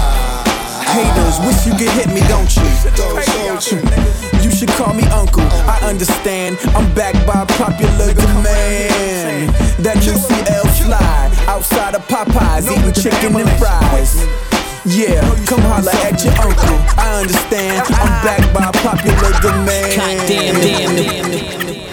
[0.89, 2.65] Haters, wish you could hit me, don't you?
[2.97, 3.77] Don't you
[4.41, 6.57] You should call me uncle, I understand.
[6.73, 9.53] I'm backed by popular demand.
[9.85, 14.52] That new CL slide outside of Popeyes, eating chicken and fries.
[14.85, 16.75] Yeah, come holla at your uncle.
[16.99, 17.87] I understand.
[17.87, 19.95] I'm backed by popular demand.
[19.95, 21.63] God damn, damn, damn, damn.
[21.63, 21.92] Okay,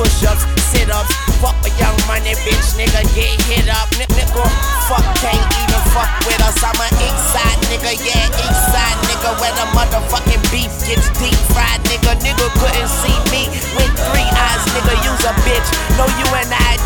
[0.00, 1.12] push ups, sit ups.
[1.44, 2.72] Fuck a young money bitch.
[2.80, 3.84] Nigga get hit up.
[4.00, 4.44] N- nigga,
[4.88, 6.56] fuck can't even fuck with us.
[6.64, 7.92] I'm an east side nigga.
[8.00, 9.36] Yeah, east side nigga.
[9.36, 11.84] Where the motherfucking beef gets deep fried.
[11.92, 14.64] Nigga, nigga couldn't see me with three eyes.
[14.72, 15.68] Nigga, use a bitch.
[16.00, 16.80] No, you and I,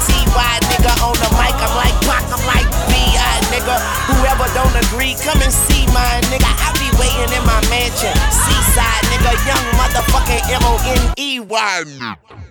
[0.74, 0.92] nigga.
[1.06, 3.76] On the mic, I'm like Pac, I'm like B.I., nigga.
[4.10, 6.50] Whoever don't agree, come and see mine, nigga.
[6.50, 8.14] I be waiting in my mansion.
[8.34, 9.32] Seaside, nigga.
[9.46, 11.84] Young motherfucking M-O-N-E-Y.
[12.00, 12.43] Pop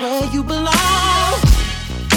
[0.00, 1.34] where you belong.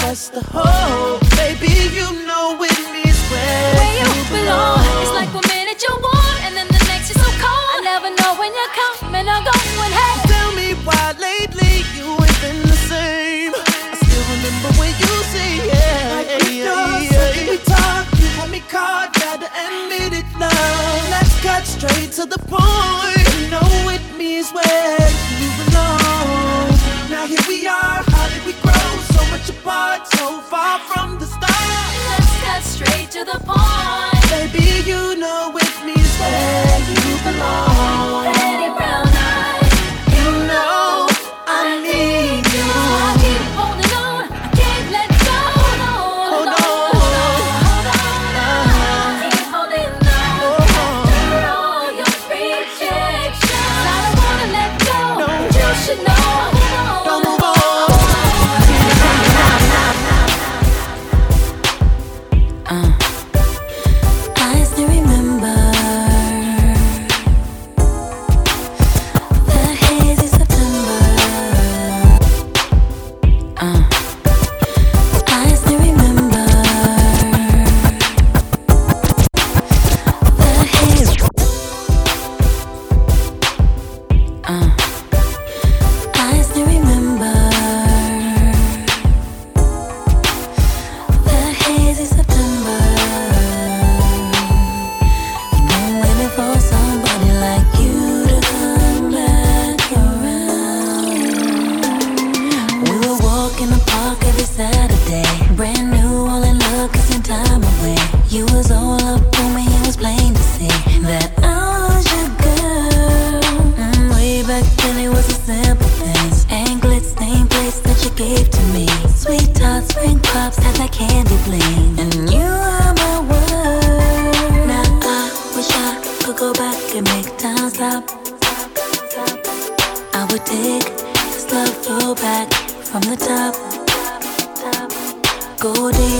[0.02, 1.70] That's the hope, baby.
[1.94, 4.82] You know it is where, where you, you belong.
[4.82, 5.02] belong.
[5.02, 7.68] It's like one minute you're warm, and then the next you're so cold.
[7.76, 9.92] I never know when you're coming or going.
[9.94, 13.52] Hey, tell me why lately you ain't been the same.
[13.54, 17.50] I still remember when you say yeah, like we yeah, yeah, yeah.
[17.50, 20.50] We talk, you had me caught, gotta admit it now.
[21.14, 23.22] Let's cut straight to the point.
[23.38, 24.97] You know it means where.
[33.18, 34.52] to the point.
[34.52, 35.27] Baby, you know.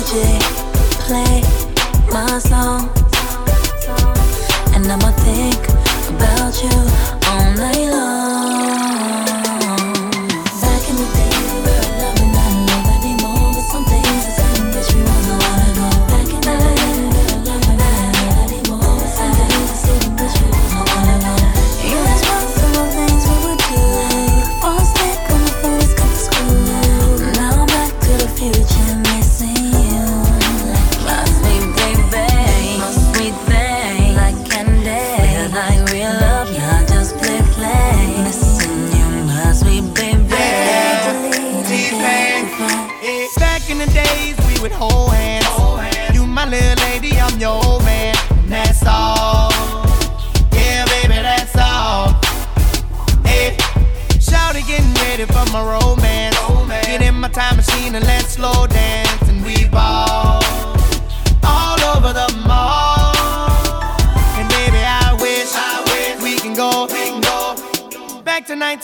[0.09, 0.41] DJ
[1.05, 1.43] play
[2.11, 2.89] my song,
[4.75, 5.69] and I'ma think
[6.09, 6.77] about you
[7.29, 8.28] all night long.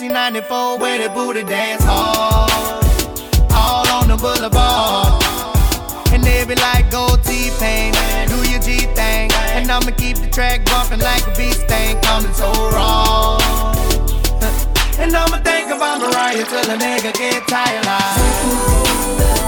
[0.01, 2.51] 1994, where the booty dance hall,
[3.55, 5.23] all on the boulevard.
[6.13, 7.95] And they be like, go T-Pain,
[8.27, 9.31] do your G thing.
[9.55, 13.39] And I'ma keep the track bumping like a beast thing, coming so raw.
[14.99, 17.87] And I'ma think about Mariah till the nigga get tired.
[17.87, 19.44] Like,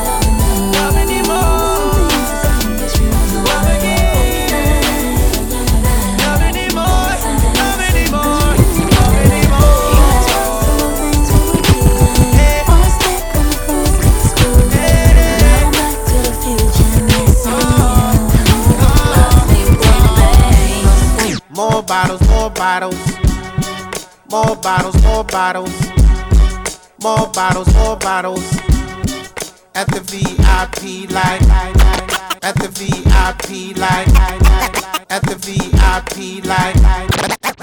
[22.57, 22.97] bottles.
[24.31, 25.71] More bottles, more bottles.
[27.03, 28.53] More bottles, more bottles.
[29.75, 31.43] At the VIP light.
[32.43, 34.09] At the VIP light.
[35.11, 36.77] At the VIP light.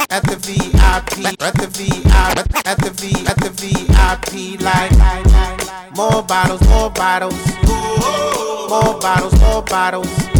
[0.10, 1.42] At the VIP.
[1.42, 2.66] At the VIP.
[2.66, 3.26] At the V.
[3.28, 5.96] At the VIP light.
[5.96, 7.34] More bottles, more bottles.
[8.70, 10.34] More bottles, more bottles.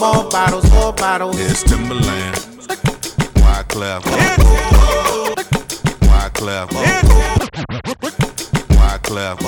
[0.00, 1.38] More bottles, more bottles.
[1.38, 2.51] It's Timbaland.
[3.72, 4.04] Wyclef.
[6.00, 6.68] Wyclef.
[8.68, 9.38] Wyclef.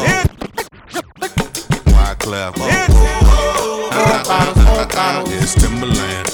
[1.85, 2.55] Wyclef.
[5.29, 6.29] It's Timbaland.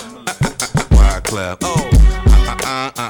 [0.90, 1.56] Wyclef.
[1.62, 3.09] Uh, uh, uh, uh, talk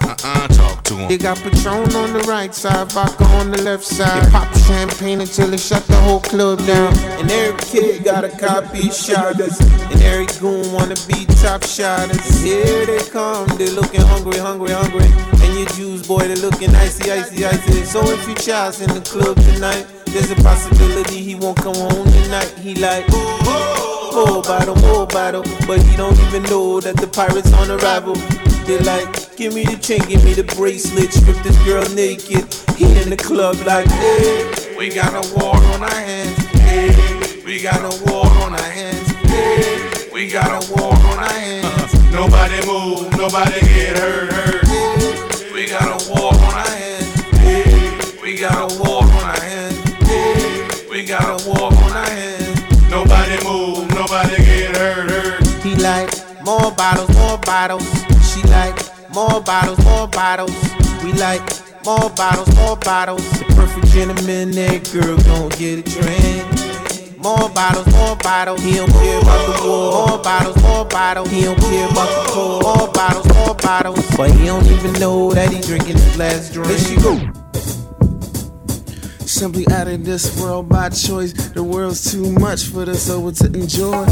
[0.90, 1.08] to him.
[1.08, 4.26] They got Patron on the right side, vodka on the left side.
[4.26, 6.92] They pop champagne until they shut the whole club down.
[7.18, 9.58] And every kid got a copy shotters.
[9.90, 12.42] And every goon wanna be top shotters.
[12.42, 15.08] Here they come, they looking hungry, hungry, hungry.
[15.42, 17.84] And your Jews boy, they looking icy, icy, icy.
[17.84, 22.06] So if you child's in the club tonight, there's a possibility he won't come home
[22.10, 22.52] tonight.
[22.58, 25.44] He like, more bottle, more bottle.
[25.68, 28.16] But he don't even know that the pirates on arrival.
[28.66, 32.44] They like, give me the chain, give me the bracelet, strip this girl naked.
[32.76, 36.36] He in the club like, hey, we got a war on our hands.
[36.60, 39.08] Hey, we got a war on our hands.
[39.28, 42.12] Hey, we got a war on our hands.
[42.12, 45.52] Nobody move, nobody get hurt, hurt.
[45.52, 47.20] We got a war on our hands.
[47.38, 49.78] Hey, we got a war on our hands.
[50.06, 52.90] Hey, we got a war on our hands.
[52.90, 55.46] Nobody move, nobody get hurt, hurt.
[55.62, 56.10] He like
[56.44, 57.88] more bottles, more bottles.
[58.32, 60.54] She like more bottles, more bottles.
[61.02, 61.42] We like
[61.84, 63.28] more bottles, more bottles.
[63.38, 67.18] The perfect gentleman, that girl gon' get a drink.
[67.18, 68.62] More bottles, more bottles.
[68.62, 70.08] He don't care about the war.
[70.08, 71.30] More bottles, more bottles.
[71.30, 72.62] He don't care about the cold.
[72.62, 74.16] More bottles, more bottles.
[74.16, 76.78] But he don't even know that he drinking his last drink.
[76.78, 77.18] She go.
[79.26, 81.32] Simply out of this world by choice.
[81.32, 84.06] The world's too much for the soul to enjoy.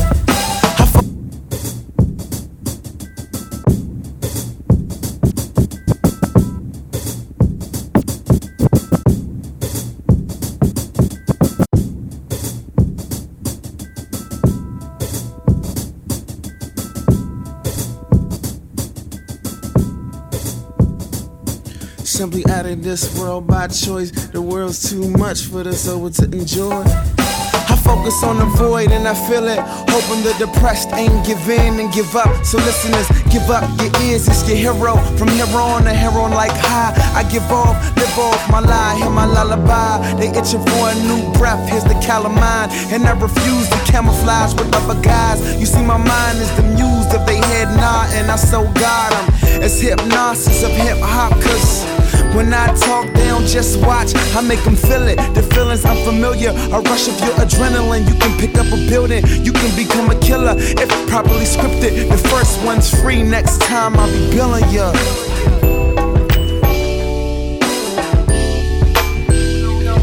[22.28, 24.10] Simply out of this world by choice.
[24.10, 26.84] The world's too much for the soul to enjoy.
[26.84, 29.56] I focus on the void and I feel it.
[29.88, 32.44] Hoping the depressed ain't give in and give up.
[32.44, 35.00] So listeners, give up your ears, it's your hero.
[35.16, 36.92] From here on to here on like high.
[37.16, 39.96] I give off, live off my lie, hear my lullaby.
[40.20, 42.68] They itching for a new breath, here's the calamine.
[42.92, 45.40] And I refuse to camouflage with other guys.
[45.58, 49.16] You see, my mind is the muse of they head nod, and I so got
[49.16, 49.32] 'em.
[49.64, 51.97] It's hypnosis of hip hop, cause.
[52.38, 55.16] When I talk, they don't just watch, I make them feel it.
[55.34, 58.06] The feelings unfamiliar, a rush of your adrenaline.
[58.08, 62.08] You can pick up a building, you can become a killer if properly scripted.
[62.08, 64.92] The first one's free, next time I'll be billing ya.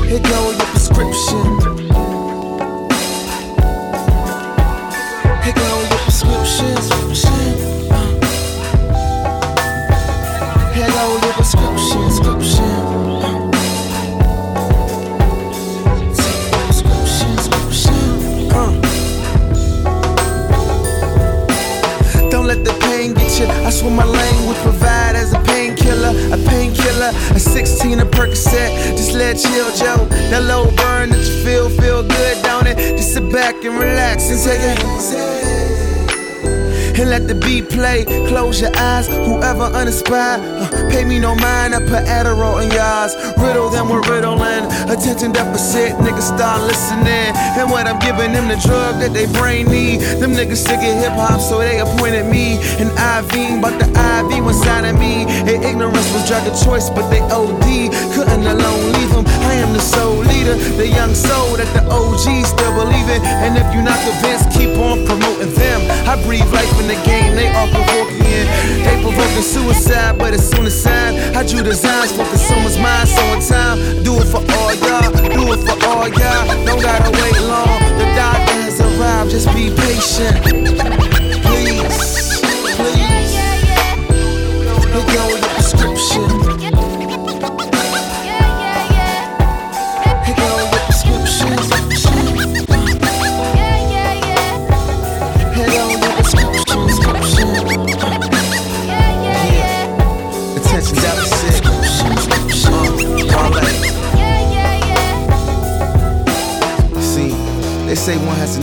[0.03, 1.45] Here go your prescription.
[5.41, 7.64] Here go your prescription.
[23.39, 23.49] Pain.
[23.65, 28.97] I swear my language provide as a painkiller, a painkiller, a 16 a Percocet.
[28.97, 30.05] Just let chill, Joe.
[30.29, 32.77] That low burn that you feel, feel good, don't it?
[32.97, 35.44] Just sit back and relax and take it.
[36.97, 38.05] And let the beat play.
[38.27, 40.39] Close your eyes, whoever uninspired.
[40.41, 43.15] Uh, pay me no mind, I put Adderall in yours.
[43.37, 44.65] Riddle them with riddling.
[44.89, 47.35] Attention deficit, niggas start listening.
[47.59, 50.01] And what I'm giving them the drug that they brain need.
[50.19, 52.57] Them niggas sick of hip hop, so they appointed me.
[52.79, 55.25] An IV, but the IV was inside of me.
[55.27, 57.91] And ignorance was drug of choice, but they OD.
[58.15, 59.25] Couldn't alone leave them.
[59.55, 63.23] Am the soul leader, the young soul that the OGs still believe in.
[63.23, 65.79] And if you're not convinced, keep on promoting them.
[66.03, 68.43] I breathe life in the game, they all provoking.
[68.83, 71.15] They provoking suicide, but it's soon a sign.
[71.39, 75.43] I drew designs for consumers' minds, so in time, do it for all y'all, do
[75.55, 76.43] it for all y'all.
[76.67, 80.35] Don't gotta wait long, the doctor has arrived, just be patient.
[81.47, 82.43] Please,
[82.75, 83.31] please.
[84.83, 86.44] Here go your prescription.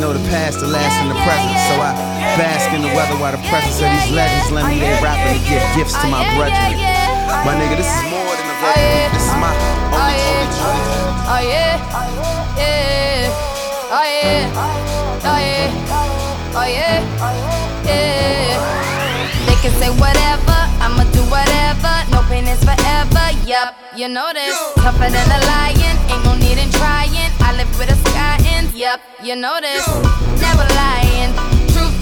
[0.03, 1.55] Know the past to last in the present.
[1.71, 1.95] So I
[2.39, 5.43] bask in the weather while the presence of these legends lend me their rapping to
[5.47, 6.79] give gifts to oh, my brethren.
[7.47, 8.83] My nigga, this is oh, more than a vocal.
[8.83, 9.51] Oh, this is my
[9.95, 10.95] only, only journey.
[11.27, 11.75] Oh yeah,
[12.59, 14.59] yeah, oh yeah,
[15.27, 16.99] oh yeah, oh yeah,
[17.83, 18.59] yeah.
[19.47, 21.95] They can say whatever, I'ma do whatever.
[22.15, 23.27] No pain is forever.
[23.43, 24.55] Yup, you know this.
[24.79, 27.31] Tougher than a lion, ain't no need in trying.
[27.43, 28.12] I live with a
[28.93, 29.87] sky you know this.
[30.41, 31.42] Never lying.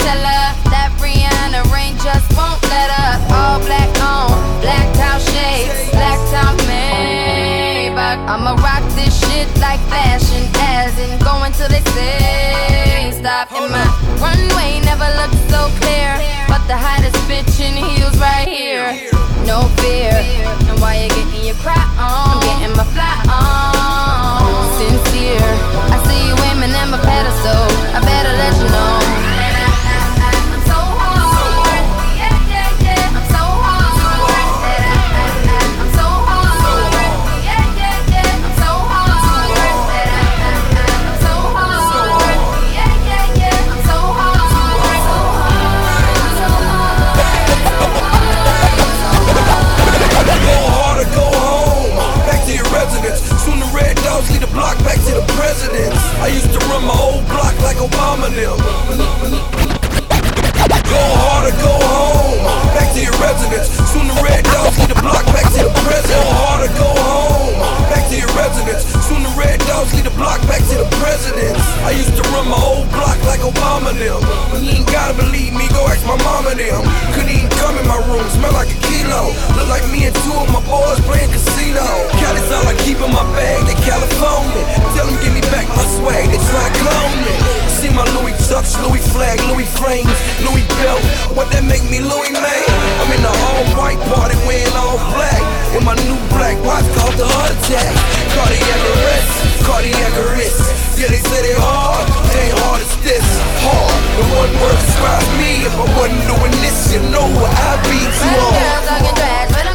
[0.01, 3.21] Truth teller, that Rihanna rain just won't let up.
[3.37, 4.33] All black on,
[4.65, 8.17] black out shades, black top Maybach.
[8.25, 13.53] I'ma rock this shit like fashion, as in going till they say stop.
[13.53, 13.85] And my
[14.17, 16.17] runway never looked so clear,
[16.49, 18.97] but the hottest bitch in heels right here.
[19.45, 24.65] No fear, and while you're getting your cry on, I'm getting my fly on.
[24.81, 25.53] Sincere,
[25.93, 27.69] I see you aiming at my pedestal.
[27.93, 29.30] I better let you know.
[54.21, 55.97] Dogs lead the block back to the presidents.
[56.21, 59.89] I used to run my old block like Obama them.
[60.69, 62.45] Go hard or go home.
[62.75, 63.69] Back to your residence.
[63.93, 66.21] Soon the red dogs lead the block back to the president.
[66.21, 67.57] Go hard or go home.
[67.93, 68.83] Back to your residence.
[69.07, 71.63] Soon the red dogs lead the block back to the presidents.
[71.87, 74.19] I used to run my old block like Obama them.
[74.59, 76.83] You ain't gotta believe me, go ask my mama them.
[77.15, 79.31] Couldn't even come in my room, smell like a kilo.
[79.55, 81.87] Look like me and two of my boys playing casino.
[82.19, 84.67] Cali's all I keep in my bag, they California.
[84.99, 87.35] Tell them give me back my swag, they try clone me.
[87.79, 90.11] See my Louis Tucks, Louis flag, Louis frames,
[90.43, 90.50] Louis
[90.83, 91.03] belt.
[91.39, 92.67] What that make me Louis man?
[92.99, 95.39] I'm in the all white party wearing all black.
[95.77, 97.95] In my new black watch called the heart attack.
[98.35, 99.31] Cardiac arrest,
[99.63, 100.99] cardiac arrest.
[100.99, 103.27] Yeah, they say they hard, they ain't hard as this.
[103.63, 103.95] Hard.
[104.19, 105.63] The one word describes me.
[105.65, 109.55] If I wasn't doing this, you know I'd be too girls hard.
[109.55, 109.70] Where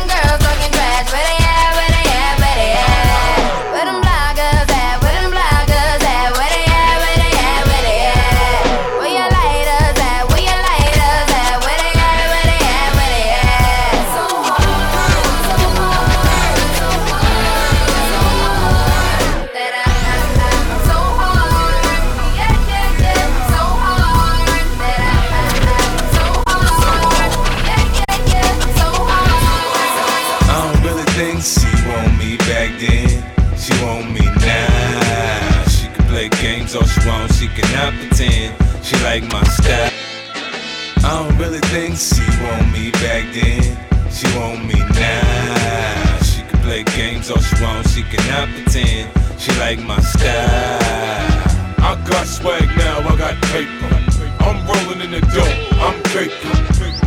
[36.16, 37.40] play games all she wants.
[37.40, 38.56] She cannot pretend
[38.86, 39.92] she like my style.
[41.04, 43.76] I don't really think she want me back then.
[44.16, 46.18] She want me now.
[46.24, 47.92] She can play games all she wants.
[47.94, 50.80] She cannot pretend she like my style.
[51.84, 53.00] I got swag now.
[53.12, 53.92] I got paper.
[54.40, 55.58] I'm rolling in the dope.
[55.84, 56.56] I'm caking.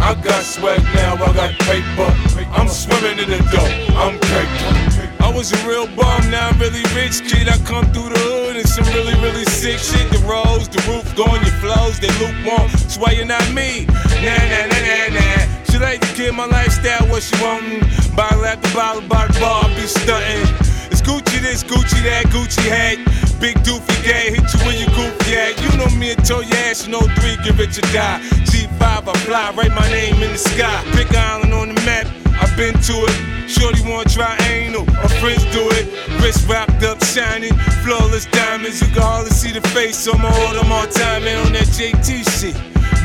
[0.09, 1.15] I got swag now.
[1.15, 2.11] I got paper.
[2.53, 3.75] I'm swimming in the dope.
[3.97, 5.09] I'm caking.
[5.21, 7.49] I was a real bum, now I'm really rich kid.
[7.49, 10.11] I come through the hood and some really, really sick shit.
[10.11, 12.69] The rolls, the roof, going your flows, they lukewarm.
[12.73, 13.87] That's why you're not me.
[13.87, 15.65] Nah, nah, nah, nah, nah.
[15.71, 17.81] She like to kill my lifestyle, what she wantin'.
[18.17, 20.91] Bottle after bottle, bottle bar, I be stuntin'.
[20.91, 23.28] It's Gucci this, Gucci that, Gucci hat.
[23.41, 25.55] Big doofy gay, hit you when you goofy at.
[25.63, 28.19] You know me and your ass in 03, give it your die.
[28.51, 30.83] G5, I fly, write my name in the sky.
[30.97, 32.07] Big island on the map,
[32.43, 33.49] I've been to it.
[33.49, 35.87] Shorty wanna try anal, my friends do it.
[36.21, 38.81] Wrist wrapped up, shining, flawless diamonds.
[38.83, 41.69] You can hardly see the face, so I'ma hold them all time, man, on that
[41.71, 42.57] JT shit.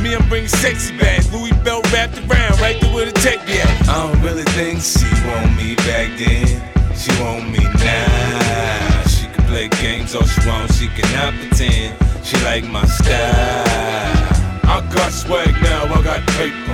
[0.02, 1.32] Me, I'm bringing sexy back.
[1.32, 3.88] Louis belt wrapped around, right there where the tech be at.
[3.88, 6.60] I don't really think she want me back then.
[6.98, 8.43] She want me now.
[9.54, 10.80] Play games all she wants.
[10.80, 11.96] She cannot pretend
[12.26, 13.14] she like my style.
[14.66, 15.84] I got swag now.
[15.94, 16.74] I got paper.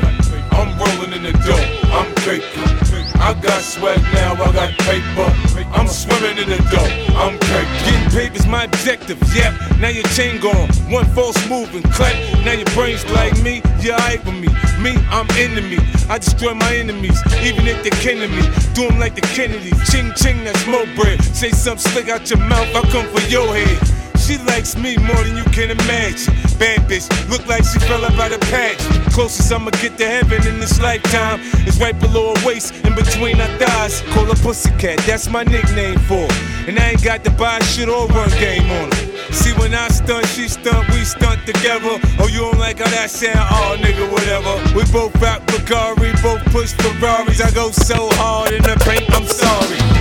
[0.56, 1.94] I'm rolling in the dope.
[1.94, 2.64] I'm caking.
[3.20, 4.32] I got swag now.
[4.32, 5.28] I got paper.
[5.74, 7.18] I'm swimming in the dope.
[7.20, 7.84] I'm caking.
[7.84, 9.20] Getting paper's my objective.
[9.36, 9.80] Yep.
[9.80, 10.70] Now your chain gone.
[10.90, 12.16] One false move and clap.
[12.46, 13.62] Now your brains like me.
[13.82, 14.48] You're alright with me.
[14.80, 15.78] Me, I'm enemy.
[16.10, 18.44] I destroy my enemies, even if they're kin to me.
[18.74, 19.78] Do 'em like the Kennedys.
[19.92, 21.22] Ching ching, that's mo bread.
[21.36, 22.68] Say something slick out your mouth.
[22.74, 23.99] I come for your head.
[24.30, 26.32] She likes me more than you can imagine.
[26.60, 28.78] Bad bitch, look like she fell out of patch.
[29.12, 33.38] Closest I'ma get to heaven in this lifetime is right below her waist, in between
[33.38, 34.04] her thighs.
[34.14, 36.68] Call her Pussycat, that's my nickname for her.
[36.68, 39.34] And I ain't got to buy shit or run game on her.
[39.34, 41.98] See, when I stunt, she stunt, we stunt together.
[42.20, 43.50] Oh, you don't like how that sound?
[43.50, 44.54] Oh, nigga, whatever.
[44.78, 47.42] We both rap Bugatti, both push Ferraris.
[47.42, 49.99] I go so hard in the paint, I'm sorry.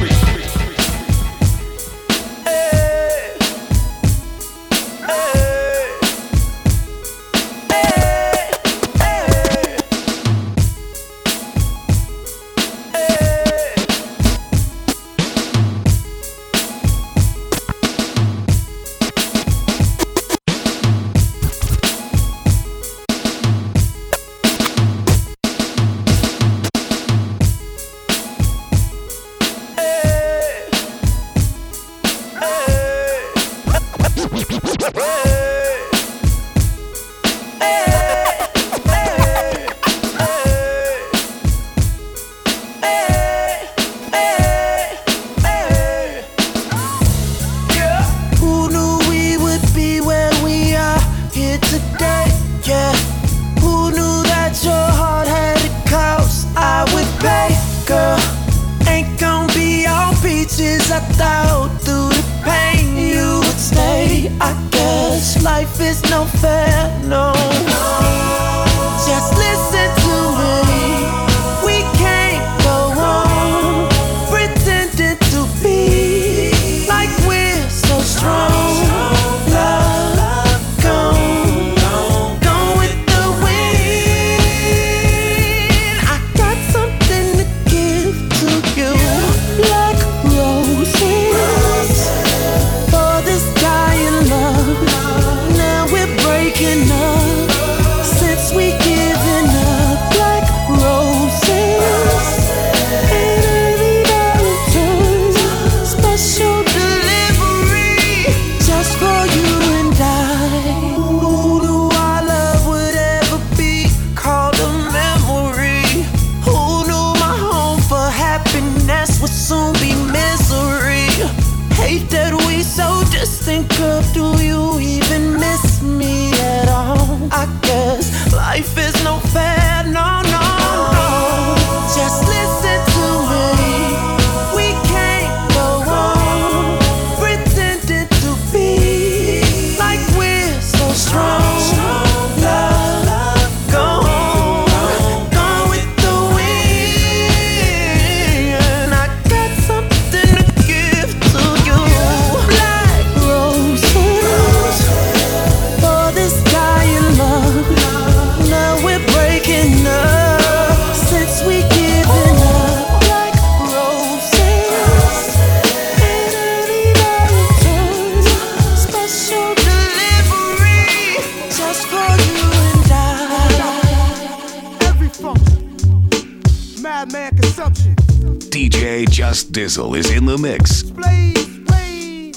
[178.59, 180.83] DJ Just Dizzle is in the mix.
[180.83, 182.37] Blaze, blaze.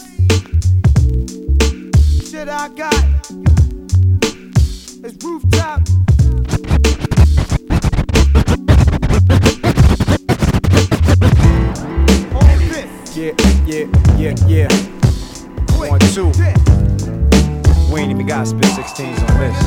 [2.29, 2.93] Shit I got
[5.03, 5.81] is rooftop.
[13.15, 13.33] Yeah,
[13.65, 13.87] yeah,
[14.19, 14.69] yeah, yeah.
[15.89, 16.31] One, two.
[17.91, 19.57] We ain't even got spit 16s on this.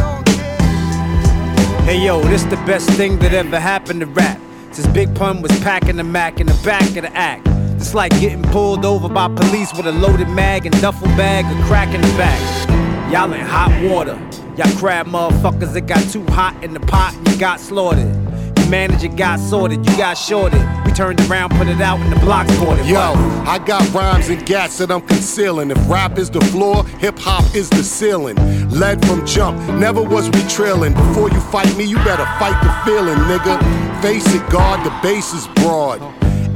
[1.84, 4.38] Hey yo, this the best thing that ever happened to rap.
[4.74, 7.46] Since Big Pun was packing the Mac in the back of the act.
[7.76, 11.64] It's like getting pulled over by police with a loaded mag and duffel bag of
[11.66, 12.40] crack in the back.
[13.12, 14.18] Y'all in hot water.
[14.56, 18.12] Y'all crab motherfuckers that got too hot in the pot and you got slaughtered.
[18.58, 20.60] Your manager got sorted, you got shorted.
[20.84, 22.86] We turned around, put it out, and the block bought it.
[22.86, 22.98] Yo,
[23.46, 25.70] I got rhymes and gas that I'm concealing.
[25.70, 28.34] If rap is the floor, hip hop is the ceiling.
[28.70, 30.94] Led from jump, never was we trailing.
[30.94, 33.93] Before you fight me, you better fight the feeling, nigga.
[34.04, 35.98] Face it, guard, the base is broad.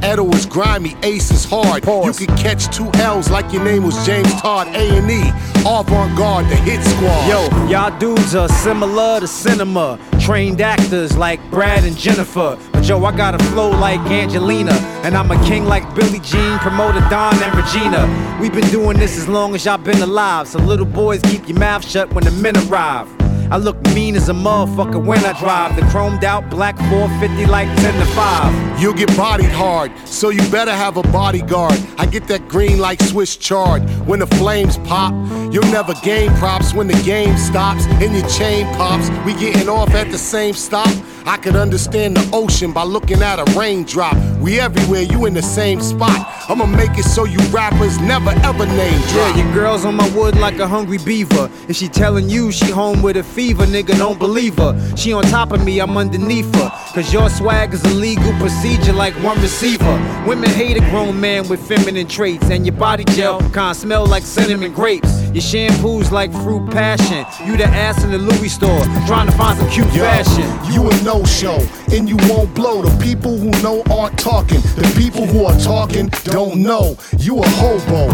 [0.03, 1.83] Edo is grimy, Ace is hard.
[1.83, 4.67] You could catch two L's like your name was James Todd.
[4.67, 5.29] A and E,
[5.61, 7.27] avant garde, the hit squad.
[7.27, 9.97] Yo, y'all dudes are similar to cinema.
[10.19, 12.55] Trained actors like Brad and Jennifer.
[12.71, 14.73] But yo, I got a flow like Angelina.
[15.03, 18.37] And I'm a king like Billie Jean, promoter Don and Regina.
[18.39, 20.47] We've been doing this as long as y'all been alive.
[20.47, 23.18] So little boys, keep your mouth shut when the men arrive.
[23.51, 25.75] I look mean as a motherfucker when I drive.
[25.75, 28.79] The chromed out black 450 like 10 to 5.
[28.79, 31.79] You'll get bodied hard, so you better have a bodyguard.
[31.97, 33.81] I get that green like Swiss chard.
[34.07, 35.13] When the flames pop,
[35.51, 39.09] you'll never gain props when the game stops and your chain pops.
[39.25, 40.89] We getting off at the same stop.
[41.25, 44.15] I could understand the ocean by looking at a raindrop.
[44.39, 46.25] We everywhere, you in the same spot.
[46.49, 49.35] I'ma make it so you rappers never ever name drop.
[49.35, 51.51] Yeah, your girl's on my wood like a hungry beaver.
[51.67, 54.73] If she telling you she home with a fever, nigga, don't believe her.
[54.97, 56.69] She on top of me, I'm underneath her.
[56.93, 59.95] Cause your swag is a legal procedure like one receiver.
[60.27, 62.49] Women hate a grown man with feminine traits.
[62.49, 65.09] And your body gel kinda smell like cinnamon grapes.
[65.31, 67.25] Your shampoo's like fruit passion.
[67.47, 70.47] You the ass in the Louis store, trying to find some cute Yo, fashion.
[70.73, 71.59] You a no show,
[71.93, 72.81] and you won't blow.
[72.81, 74.59] The people who know aren't talking.
[74.75, 76.97] The people who are talking don't know.
[77.19, 78.09] You a hobo.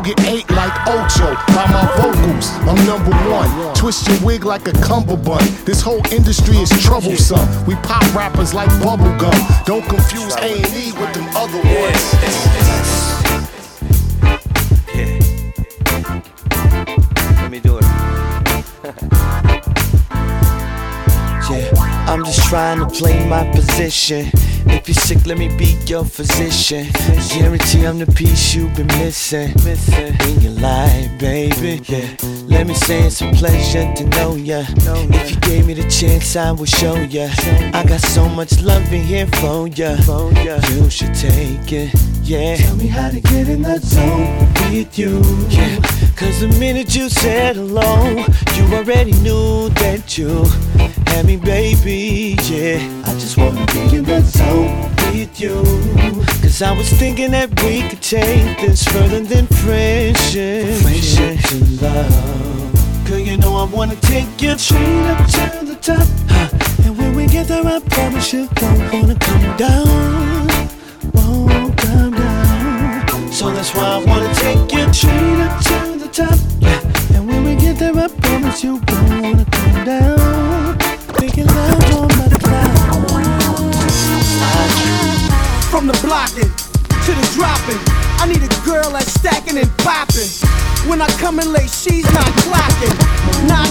[0.00, 2.48] You get ate like Ocho by my vocals.
[2.66, 3.74] I'm number one.
[3.74, 5.42] Twist your wig like a cummerbund.
[5.66, 7.66] This whole industry is troublesome.
[7.66, 9.64] We pop rappers like bubblegum.
[9.66, 12.14] Don't confuse A&E with them other ones.
[17.36, 17.84] Let me do it.
[21.50, 24.30] Yeah, I'm just trying to play my position.
[24.72, 26.86] If you're sick, let me be your physician.
[27.34, 29.52] Guarantee I'm the piece you've been missing
[30.28, 31.82] in your life, baby.
[31.84, 32.08] Yeah,
[32.46, 34.64] let me say it's a pleasure to know ya.
[34.68, 37.28] If you gave me the chance, I would show ya.
[37.74, 39.96] I got so much love in here for ya.
[40.70, 41.94] You should take it.
[42.22, 42.56] Yeah.
[42.56, 44.38] Tell me how to get in that zone
[44.72, 45.20] with you.
[45.48, 46.09] Yeah.
[46.20, 48.10] Cause the minute you said hello,
[48.54, 50.44] you already knew that you
[51.06, 52.36] had me, baby.
[52.42, 52.76] Yeah.
[53.06, 54.82] I just wanna be in that zone
[55.14, 55.62] with you.
[56.42, 60.82] Cause I was thinking that we could take this further than friendship.
[60.82, 63.06] Friendship to love.
[63.08, 66.06] Cause you know I wanna take you straight up to the top.
[66.28, 66.84] Huh.
[66.84, 70.48] And when we get there, I promise you don't wanna come down.
[71.14, 73.32] Won't come down.
[73.32, 76.38] So that's why I wanna take you straight up to the top.
[77.14, 80.78] And when we get there, I promise you don't wanna come down.
[81.20, 83.70] Making love on my cloud.
[85.70, 86.50] From the blocking
[87.04, 87.80] to the dropping,
[88.18, 90.30] I need a girl that's stacking and popping.
[90.88, 92.96] When I come in late, she's not clocking.
[93.46, 93.68] Not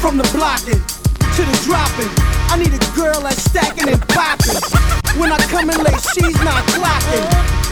[0.00, 0.80] from the blocking
[1.36, 2.35] to the dropping.
[2.50, 4.60] I need a girl that's stacking and popping.
[5.20, 7.24] When I come in late, she's not clocking.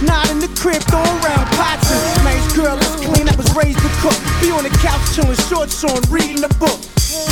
[0.06, 1.90] Not in the crib, throwing around pots.
[1.92, 4.16] and Nice girl, that's clean, that was raised to cook.
[4.40, 6.76] Be on the couch, chilling shorts on, reading a book.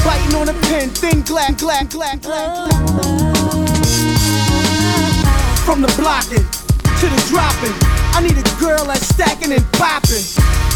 [0.05, 2.71] Biting on a pen, thin glass, glass, glass, glass.
[5.65, 7.75] From the blocking to the dropping,
[8.15, 10.25] I need a girl that's stacking and popping.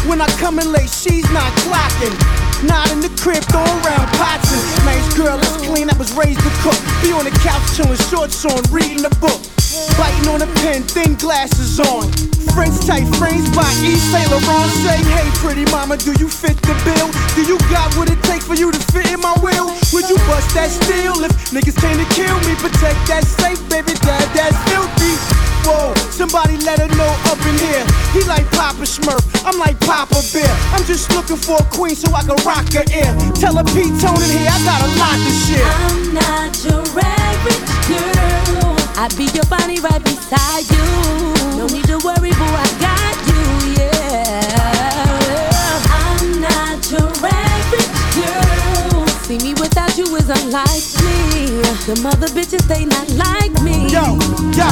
[0.09, 2.46] When I come in late, she's not clocking.
[2.65, 4.49] Not in the crib, throwing around pots.
[4.49, 6.77] and Nice girl, that's clean, that was raised to cook.
[7.05, 9.37] Be on the couch, chilling shorts on, reading a book.
[9.93, 12.09] Biting on a pen, thin glasses on.
[12.57, 13.93] French tight frames by E.
[14.09, 14.73] Saint Laurent.
[14.81, 17.13] Say, hey, pretty mama, do you fit the bill?
[17.37, 19.69] Do you got what it takes for you to fit in my will?
[19.93, 22.57] Would you bust that steel if niggas came to kill me?
[22.57, 25.46] Protect that safe, baby, dad, that's filthy.
[25.67, 27.83] Whoa, somebody let her know up in here.
[28.15, 30.47] He like Papa Smurf, I'm like Papa Bear.
[30.71, 33.11] I'm just looking for a queen so I can rock her ear.
[33.35, 35.67] Tell her Pete Tone here, I got a lot to share.
[35.67, 38.79] I'm not your average girl.
[38.95, 40.87] I be your body right beside you.
[41.59, 42.96] No need to worry, boo, I got
[50.27, 51.61] you is unlike me.
[51.87, 53.87] The mother bitches, they not like me.
[53.87, 54.03] Yo,
[54.55, 54.69] yo,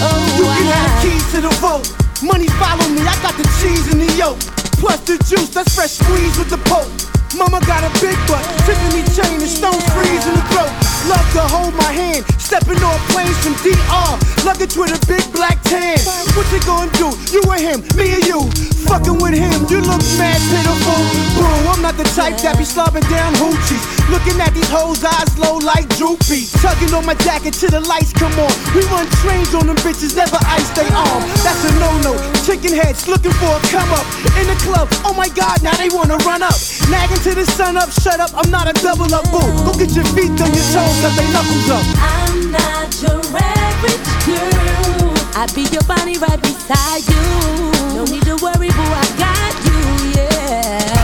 [0.00, 1.86] oh, you can have the keys to the vote.
[2.22, 4.38] Money follow me, I got the cheese in the yolk.
[4.80, 6.88] Plus the juice, that's fresh squeeze with the poke.
[7.36, 10.70] Mama got a big butt, Tiffany chain and stone freeze in the throat.
[11.10, 14.14] Love to hold my hand, stepping on planes from DR.
[14.46, 15.98] Luggage with a big black tan.
[16.38, 17.10] What you gonna do?
[17.34, 18.73] You and him, me and you?
[18.86, 21.00] Fucking with him, you look mad pitiful.
[21.34, 23.82] Boo, I'm not the type that be slobbing down hoochies.
[24.12, 26.46] Looking at these hoes, eyes low like droopy.
[26.60, 28.52] Tugging on my jacket till the lights come on.
[28.76, 31.22] We run trains on them bitches, never ice they arm.
[31.42, 32.12] That's a no-no.
[32.44, 34.06] Chicken heads looking for a come up.
[34.38, 36.54] In the club, oh my god, now they wanna run up.
[36.92, 39.42] Nagging to the sun up, shut up, I'm not a double up boo.
[39.64, 41.84] Go get your feet on your toes, cause they knuckles up.
[41.98, 45.10] I'm not your average girl.
[45.34, 47.73] I be your bunny right beside you.
[47.94, 49.80] No need to worry, boo, I got you,
[50.18, 50.98] yeah.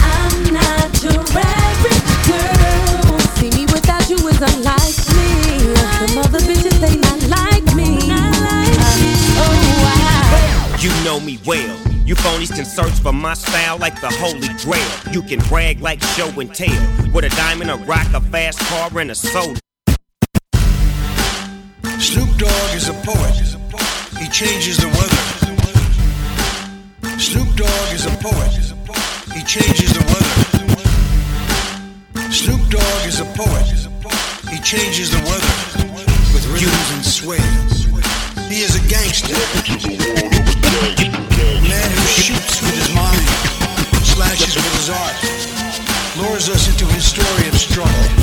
[0.00, 3.18] I'm not your average girl.
[3.36, 5.28] See me without you is unlike me.
[6.32, 7.98] The bitches, they not like me.
[9.40, 9.54] Oh,
[9.84, 10.76] wow.
[10.80, 11.76] You know me well.
[12.06, 14.90] You phonies can search for my style like the holy grail.
[15.12, 17.12] You can brag like show and tell.
[17.12, 19.60] With a diamond, a rock, a fast car, and a soda.
[22.00, 23.34] Snoop Dogg is a poet.
[24.18, 25.27] He changes the weather.
[27.18, 28.54] Snoop Dogg is a poet.
[29.34, 30.34] He changes the weather.
[32.30, 33.66] Snoop Dogg is a poet.
[34.48, 35.52] He changes the weather
[36.32, 37.42] with rhythms and sway.
[38.48, 39.34] He is a gangster.
[41.66, 43.26] Man who shoots with his mind,
[44.06, 45.18] slashes with his art,
[46.22, 48.17] lures us into his story of struggle,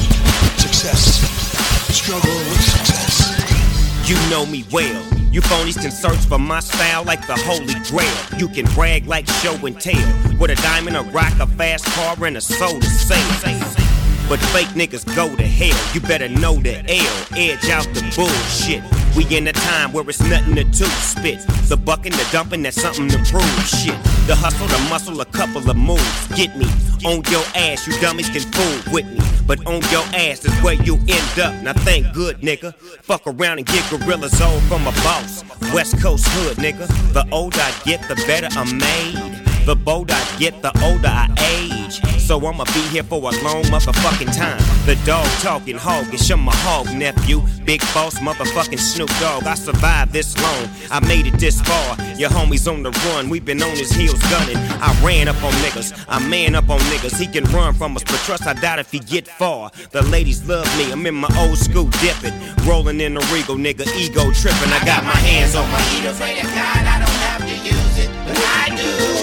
[4.06, 5.04] You know me well.
[5.32, 8.40] You phonies can search for my style like the holy grail.
[8.40, 10.38] You can brag like show and tell.
[10.40, 13.85] With a diamond, a rock, a fast car, and a soul to save.
[14.28, 15.94] But fake niggas go to hell.
[15.94, 17.38] You better know the L.
[17.38, 18.84] Edge out the bullshit.
[19.16, 20.86] We in a time where it's nothing to do.
[20.86, 23.68] Spit the bucking, the dumping, that's something to prove.
[23.68, 23.96] Shit.
[24.28, 26.28] The hustle, the muscle, a couple of moves.
[26.36, 26.66] Get me
[27.06, 27.88] on your ass.
[27.88, 29.20] You dummies can fool with me.
[29.46, 31.62] But on your ass is where you end up.
[31.64, 32.74] Now thank good, nigga.
[33.04, 35.44] Fuck around and get gorillas old from a boss.
[35.74, 36.88] West Coast hood, nigga.
[37.14, 39.66] The older I get, the better I'm made.
[39.66, 42.15] The bolder I get, the older I age.
[42.26, 44.58] So I'ma be here for a long motherfucking time.
[44.88, 47.40] The dog talking hoggish, I'm a hog nephew.
[47.66, 49.44] Big boss, motherfucking Snoop Dogg.
[49.46, 51.96] I survived this long, I made it this far.
[52.18, 54.58] Your homies on the run, we've been on his heels gunning.
[54.58, 57.16] I ran up on niggas, I man up on niggas.
[57.20, 59.70] He can run from us, but trust I doubt if he get far.
[59.92, 62.34] The ladies love me, I'm in my old school dipping.
[62.66, 64.74] Rolling in the regal, nigga, ego tripping.
[64.74, 68.00] I got my hands on my Eat afraid of God, I don't have to use
[68.00, 69.16] it, but I do.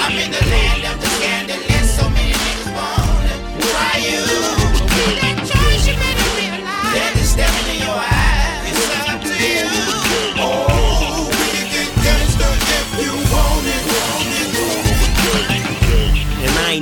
[0.00, 0.77] I'm in the land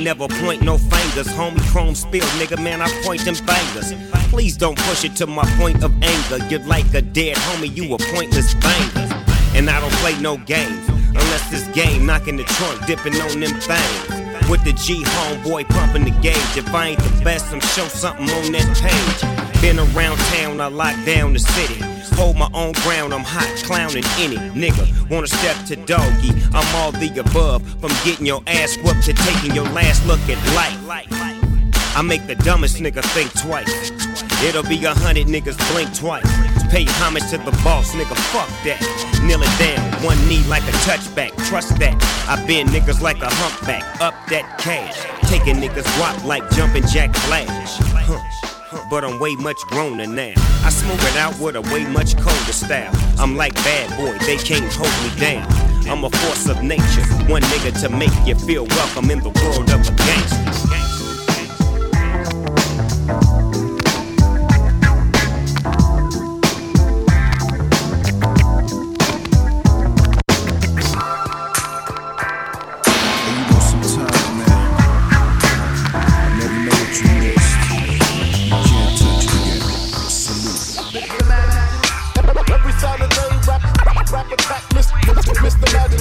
[0.07, 1.27] never point no fingers.
[1.27, 3.93] Homie chrome spill, nigga, man, I point them fingers.
[4.29, 6.47] Please don't push it to my point of anger.
[6.47, 9.13] You're like a dead homie, you a pointless banger.
[9.53, 10.87] And I don't play no games.
[11.09, 14.16] Unless this game knocking the trunk, dipping on them things.
[14.49, 16.55] With the G homeboy pumping the gauge.
[16.55, 19.61] If I ain't the best, I'm show something on that page.
[19.61, 21.83] Been around town, I lock down the city.
[22.15, 24.53] Hold my own ground, I'm hot clowning in it.
[24.53, 26.31] Nigga, wanna step to doggy?
[26.53, 27.61] I'm all the above.
[27.81, 30.79] From getting your ass whooped to taking your last look at life.
[31.95, 33.91] I make the dumbest nigga think twice.
[34.43, 36.46] It'll be a hundred niggas blink twice.
[36.69, 38.81] Pay homage to the boss, nigga, fuck that.
[39.23, 41.95] Kneel it down, one knee like a touchback, trust that.
[42.27, 44.99] I been niggas like a humpback, up that cash.
[45.29, 47.77] Taking niggas rock like jumping Jack Flash.
[47.79, 48.83] Huh.
[48.89, 50.33] But I'm way much growner now.
[50.65, 52.91] I smoke it out with a way much colder style.
[53.17, 55.47] I'm like bad boy, they can't hold me down.
[55.87, 59.69] I'm a force of nature, one nigga to make you feel welcome in the world
[59.71, 60.96] of a gangster.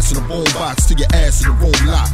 [0.00, 2.10] from blasting a bone box to your ass in the room lock.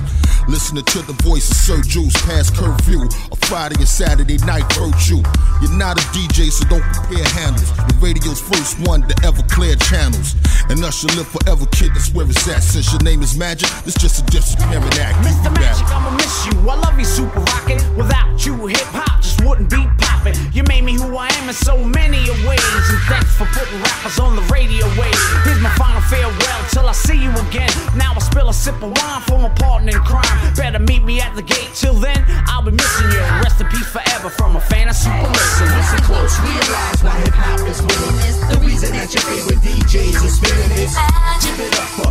[0.49, 3.03] Listening to the voice of Sir Juice past curfew.
[3.31, 5.23] A Friday and Saturday night virtue.
[5.63, 7.71] You're not a DJ, so don't compare handles.
[7.77, 10.35] The radio's first one to ever clear channels.
[10.69, 12.65] And us shall live forever, kid, that's where it's at.
[12.65, 15.23] Since your name is Magic, it's just a disappearing act.
[15.23, 15.55] Mr.
[15.55, 16.59] Magic, I'ma miss you.
[16.69, 17.87] I love you, super Rocket.
[17.97, 20.35] Without you, hip hop just wouldn't be poppin'.
[20.53, 22.85] You made me who I am in so many ways.
[22.91, 25.23] And thanks for putting rappers on the radio wave.
[25.45, 27.71] Here's my final farewell till I see you again.
[27.97, 30.55] Now I spill a sip of wine for my partner in crime.
[30.55, 31.71] Better meet me at the gate.
[31.75, 33.36] Till then, I'll be missing you.
[33.43, 35.77] Rest in peace forever from a fan of super listener.
[35.77, 38.17] Listen close, realize why hip hop is winning.
[38.49, 40.97] The reason that your favorite DJs is spinning is
[41.45, 42.11] give it up for,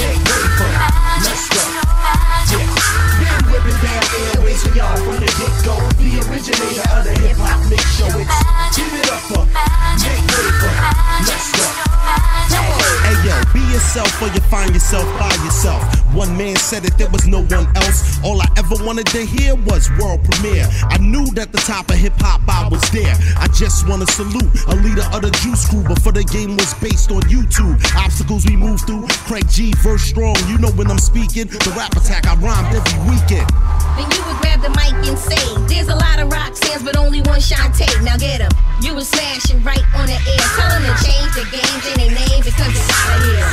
[0.00, 0.70] make way for,
[1.24, 1.62] let's go.
[2.52, 3.13] Yeah,
[3.54, 4.02] been whipping down
[4.34, 5.76] airways for y'all from the get go.
[5.98, 8.10] The originator of the hip hop mix show.
[8.10, 10.74] It's give it up for, make way
[11.26, 11.84] let's go.
[13.04, 15.82] Hey yo, be yourself or you find yourself by yourself.
[16.14, 18.22] One man said it, there was no one else.
[18.22, 20.66] All I ever wanted to hear was world premiere.
[20.88, 23.14] I knew that the top of hip hop I was there.
[23.38, 27.10] I just wanna salute a leader of the Juice Crew before the game was based
[27.10, 27.78] on YouTube.
[27.96, 30.36] Obstacles we moved through, Craig G verse strong.
[30.48, 31.46] You know when I'm speaking.
[31.48, 33.43] The rap attack I rhymed every weekend.
[33.96, 36.96] Then you would grab the mic and say, There's a lot of rock stands, but
[36.96, 37.86] only one Shanté.
[38.02, 38.50] Now get 'em.
[38.80, 40.46] You was smashing right on the air.
[40.56, 43.50] Tell 'em to change the game, and their name because it's out of here.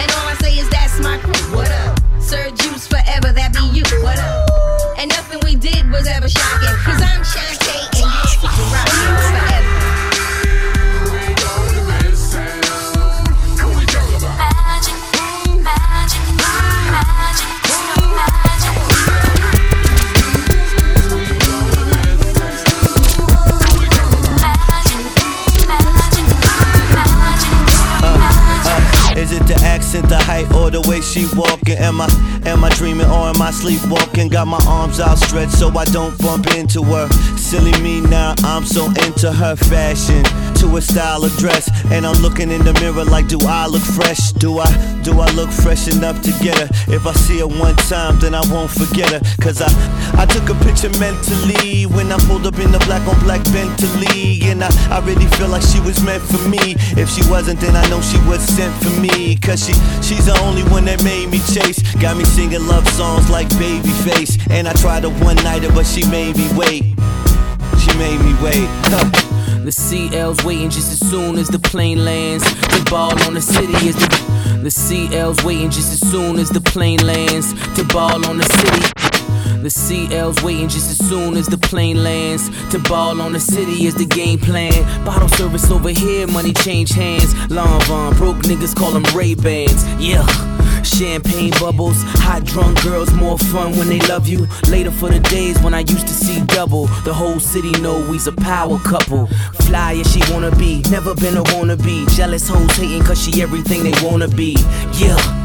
[0.00, 1.56] And all I say is that's my crew.
[1.56, 2.00] What up?
[2.20, 3.84] Sir Juice forever, that be you.
[4.02, 4.50] What up?
[4.98, 6.76] And nothing we did was ever shocking.
[6.84, 9.47] Cause I'm Shanté and you're rockin'
[29.94, 31.78] it the accent, the height, or the way she walking?
[31.78, 32.08] Am I,
[32.46, 34.28] am I dreaming or am I sleepwalking?
[34.28, 37.08] Got my arms outstretched so I don't bump into her.
[37.36, 40.22] Silly me now, I'm so into her fashion,
[40.60, 43.82] to her style of dress, and I'm looking in the mirror like, do I look
[43.82, 44.32] fresh?
[44.32, 44.70] Do I,
[45.02, 46.68] do I look fresh enough to get her?
[46.92, 49.20] If I see her one time, then I won't forget her.
[49.40, 49.70] Cause I,
[50.18, 54.40] I took a picture mentally when I pulled up in the black on black Bentley,
[54.44, 56.76] and I, I really feel like she was meant for me.
[56.96, 59.36] If she wasn't, then I know she was sent for me.
[59.36, 61.80] Cause she, she's the only one that made me chase.
[61.96, 64.36] Got me singing love songs like Babyface.
[64.50, 66.84] And I tried to one nighter, but she made me wait.
[67.80, 68.68] She made me wait.
[68.92, 69.08] Huh.
[69.64, 72.44] The CL's waiting just as soon as the plane lands.
[72.44, 74.08] The ball on the city is the.
[74.58, 77.54] The CL's waiting just as soon as the plane lands.
[77.76, 79.08] To ball on the city.
[79.62, 82.48] The CL's waiting just as soon as the plane lands.
[82.70, 84.72] To ball on the city is the game plan.
[85.04, 87.34] Bottle service over here, money change hands.
[87.50, 89.84] Long Von, broke niggas call them Ray Bans.
[89.98, 90.24] Yeah.
[90.84, 94.46] Champagne bubbles, hot drunk girls, more fun when they love you.
[94.68, 96.86] Later for the days when I used to see double.
[97.02, 99.26] The whole city know we's a power couple.
[99.66, 102.08] Fly as she wanna be, never been a wannabe.
[102.16, 104.56] Jealous hoes hating cause she everything they wanna be.
[104.94, 105.37] Yeah.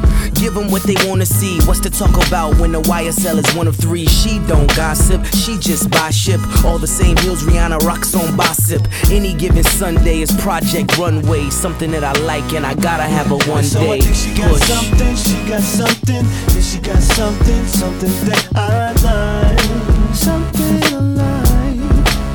[0.44, 1.58] Give them what they wanna see.
[1.62, 4.06] What's to talk about when the YSL is one of three?
[4.06, 6.42] She don't gossip, she just buy ship.
[6.66, 8.86] All the same heels Rihanna rocks on Bossip.
[9.10, 11.50] Any given Sunday is Project Runway.
[11.50, 14.52] Something that I like and I gotta have a one So I think she got
[14.52, 14.68] push.
[14.68, 21.80] something, she got something, yeah, she got something, something that I like, something I like.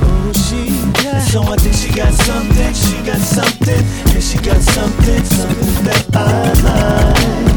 [0.01, 0.73] Oh, she
[1.05, 1.21] got.
[1.29, 6.17] So I think she got something, she got something, yeah, she got something, something that
[6.17, 7.48] I like.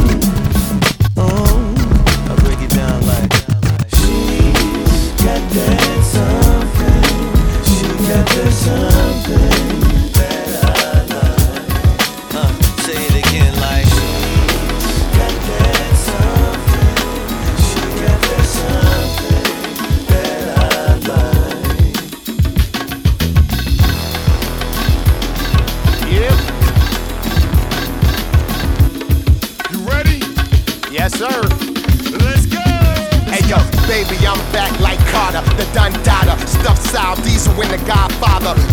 [5.53, 9.80] Got that something, she got that something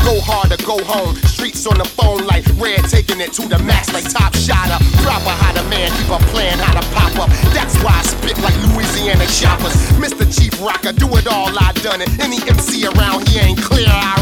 [0.09, 1.17] Go harder, go home.
[1.29, 4.81] Streets on the phone like red, taking it to the max like Top Shotter.
[5.05, 7.29] Proper how the man keep a plan how to pop up.
[7.53, 9.77] That's why I spit like Louisiana choppers.
[10.01, 10.25] Mr.
[10.25, 12.09] Chief Rocker, do it all, I done it.
[12.25, 14.18] Any MC around here ain't clear, I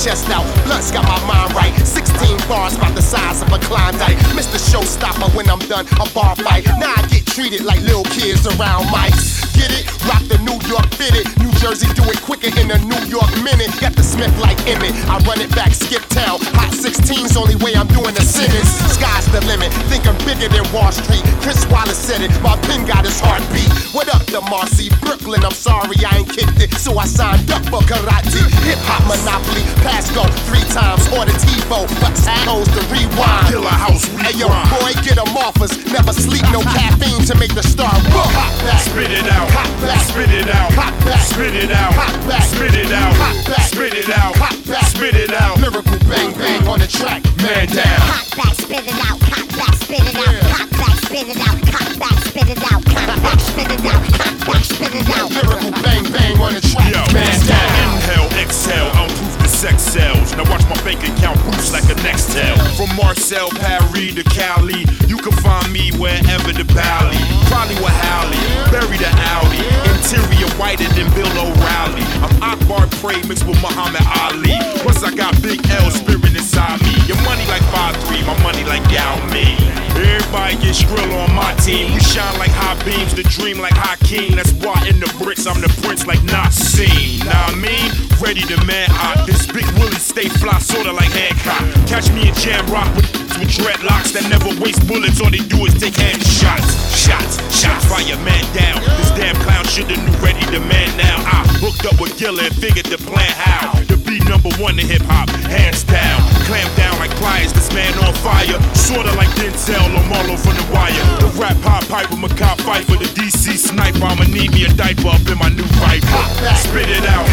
[0.00, 1.74] chest out, blood's got my mind right.
[1.86, 4.16] 16 bars about the size of a Klondike.
[4.32, 4.56] Mr.
[4.56, 6.64] Showstopper when I'm done, a bar fight.
[6.80, 9.44] Now I get treated like little kids around mics.
[9.52, 9.84] Get it?
[10.08, 11.28] Rock the New York fitted.
[11.44, 13.68] New Jersey do it quicker in a New York minute.
[13.76, 14.96] Got the Smith like Emmitt.
[15.04, 16.40] I run it back, skip town.
[16.56, 18.72] Hot 16's only way I'm doing the sentence.
[18.96, 19.68] Sky's the limit.
[19.92, 21.20] Think I'm bigger than Wall Street.
[21.44, 22.32] Chris Wallace said it.
[22.40, 23.68] My pen got his heartbeat.
[23.92, 24.88] What up, the Marcy?
[25.04, 26.72] Brooklyn, I'm sorry I ain't kicked it.
[26.80, 28.40] So I signed up for karate.
[28.64, 29.64] Hip hop monopoly.
[29.90, 31.02] Pass go three times.
[31.10, 31.86] Or the TiVo.
[32.00, 32.14] But
[32.46, 33.50] goes the rewind.
[33.50, 34.70] Gilla House Hey yo, Rewind.
[34.70, 35.74] boy, get 'em off us.
[35.90, 38.30] Never sleep, no caffeine to make the star rock.
[38.38, 38.80] Hot back.
[38.86, 39.50] Spit it out.
[39.50, 40.00] Hot back.
[40.06, 40.72] Spit it out.
[40.74, 41.22] Hot back.
[41.26, 41.92] Spit it out.
[41.94, 42.42] Hot back.
[42.42, 43.14] Spit it out.
[43.16, 43.66] Hot back.
[43.66, 44.36] Spit it out.
[44.36, 44.86] Hot back.
[44.86, 45.58] Spit it out.
[45.60, 47.22] Lyrical bang bang on the track.
[47.42, 48.00] Man down.
[48.10, 51.58] Cock back, spit it out, cock back, spit it out, cock back, spit it out,
[51.66, 55.28] cock back, spit it out, cock back, spit it out, cock back, spit it out.
[55.34, 56.92] Lyrical bang bang on the track.
[56.92, 57.96] Yo, Man down.
[57.96, 59.29] inhale, exhale, I'm proof the
[59.60, 60.32] sex cells.
[60.32, 62.56] Now watch my bank account boost like a Nextel.
[62.80, 67.20] From Marseille, Paris to Cali, you can find me wherever the valley.
[67.52, 68.40] Probably with Halle,
[68.72, 69.60] bury the Audi.
[69.92, 72.04] Interior whiter than Bill O'Reilly.
[72.24, 74.56] I'm Akbar Pray mixed with Muhammad Ali.
[74.80, 76.96] Plus I got Big L spirit inside me.
[77.04, 79.60] Your money like 5-3, my money like Yao Ming.
[80.00, 81.92] Everybody get skrill on my team.
[81.92, 84.36] We shine like high beams, the dream like Hakeem.
[84.36, 87.26] That's why in the bricks, I'm the prince like Naseem.
[87.26, 87.92] Nah, I mean,
[88.22, 89.26] ready to man out.
[89.26, 91.62] This big Willie stay fly, sorta like Hancock.
[91.86, 95.20] Catch me in Jam Rock with, with dreadlocks that never waste bullets.
[95.20, 96.40] All they do is take headshots.
[96.40, 97.84] Shots, shots, shots.
[97.86, 98.80] fire man down.
[98.98, 101.16] This damn clown shoulda knew ready to man now.
[101.26, 103.99] I hooked up with Gilla and figured the plan how to be
[104.42, 106.20] number one in hip hop, hands down.
[106.48, 108.56] Clamp down like pliers, this man on fire.
[108.74, 110.96] Sorta like Denzel or Marlo from the wire.
[111.20, 114.04] The rap pop pipe with Makai Pfeiffer, the DC sniper.
[114.04, 116.22] I'ma need me a diaper up in my new Viper.
[116.56, 117.28] Spit it out,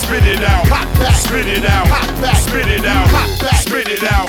[0.00, 0.64] spit it out,
[1.12, 1.86] spit it out,
[2.40, 3.08] spit it out,
[3.60, 4.28] spit it out,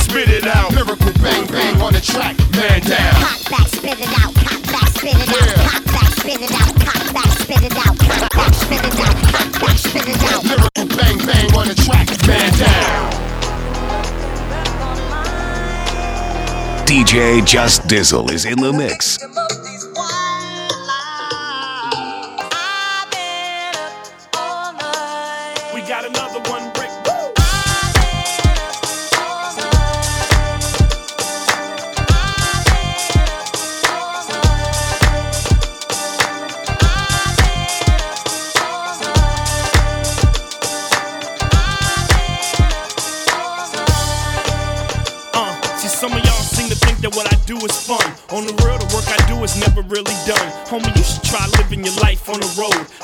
[0.00, 0.72] spit it out.
[0.72, 3.14] Lyrical bang bang on the track, man down.
[3.20, 6.72] Cock back, spit it out, cock back, spit it out, cock back, spit it out,
[6.80, 10.75] cock back, spit it out, cock back, spit it out, cock back, spit it out.
[11.26, 13.12] Bang on the track, man down.
[16.86, 19.18] DJ Just Dizzle is in the mix.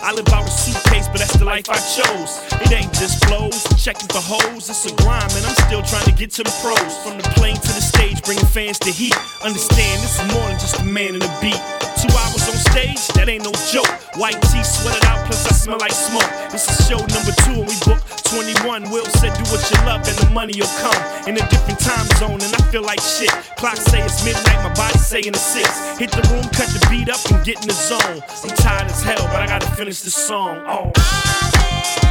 [0.00, 2.42] I live out a suitcase, but that's the life I chose.
[2.62, 4.68] It ain't just flows, checking for hoes.
[4.70, 6.92] It's a grind, and I'm still trying to get to the pros.
[7.04, 9.14] From the plane to the stage, bringing fans to heat.
[9.42, 11.60] Understand, this is more than just a man and a beat.
[11.98, 13.90] Two hours on stage, that ain't no joke.
[14.18, 16.30] White tee sweated out, plus I smell like smoke.
[16.50, 18.90] This is show number two, and we booked 21.
[18.90, 19.34] Will said,
[19.72, 21.28] do what you love, and the money will come.
[21.28, 23.30] In a different time zone, and I feel like shit.
[23.56, 25.68] Clock say it's midnight, my body saying it's six.
[25.98, 28.22] Hit the room, cut the beat up, and get in the zone.
[28.42, 30.62] I'm tired as hell, but I gotta finish this song.
[30.66, 32.01] Oh.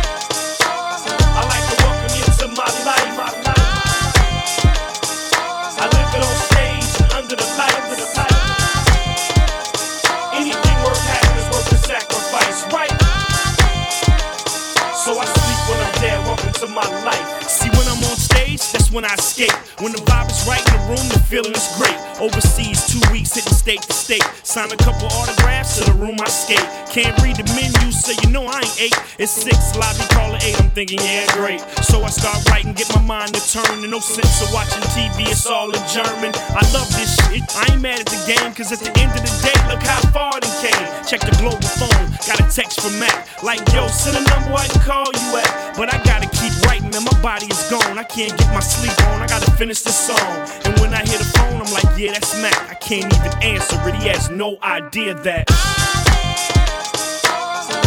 [19.02, 19.52] When I escape.
[19.80, 22.11] When the vibe is right in the room, the feeling is great.
[22.22, 24.22] Overseas, two weeks hitting state to state.
[24.44, 26.62] Sign a couple autographs to the room I skate.
[26.94, 28.98] Can't read the menu, so you know I ain't eight.
[29.18, 30.54] It's six, lobby call it eight.
[30.62, 31.66] I'm thinking, yeah, great.
[31.82, 33.82] So I start writing, get my mind to turn.
[33.82, 36.30] And no sense of watching TV, it's all in German.
[36.54, 37.42] I love this shit.
[37.58, 40.06] I ain't mad at the game, cause at the end of the day, look how
[40.14, 40.86] far they came.
[41.10, 43.42] Check the global phone, got a text from Mac.
[43.42, 45.74] Like, yo, send a number I can call you at.
[45.74, 47.98] But I gotta keep writing, and my body is gone.
[47.98, 50.38] I can't get my sleep on, I gotta finish the song.
[50.70, 52.70] And when I hear the phone, I'm like, yeah, that's Mac.
[52.70, 55.48] I can't even answer it, he has no idea that.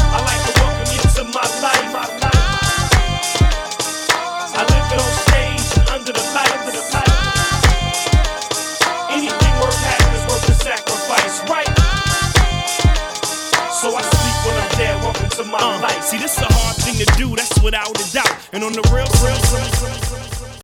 [0.09, 1.93] I like to welcome you to my life.
[4.57, 6.49] I live it on stage and under the light.
[6.65, 7.13] Under the light.
[9.13, 11.69] Anything worth having is worth the sacrifice, right?
[13.69, 14.97] So I sleep when I'm dead.
[15.05, 16.05] Welcome to my uh, life.
[16.05, 18.33] See, this is a hard thing to do, that's without a doubt.
[18.55, 20.04] And on the real, real, real,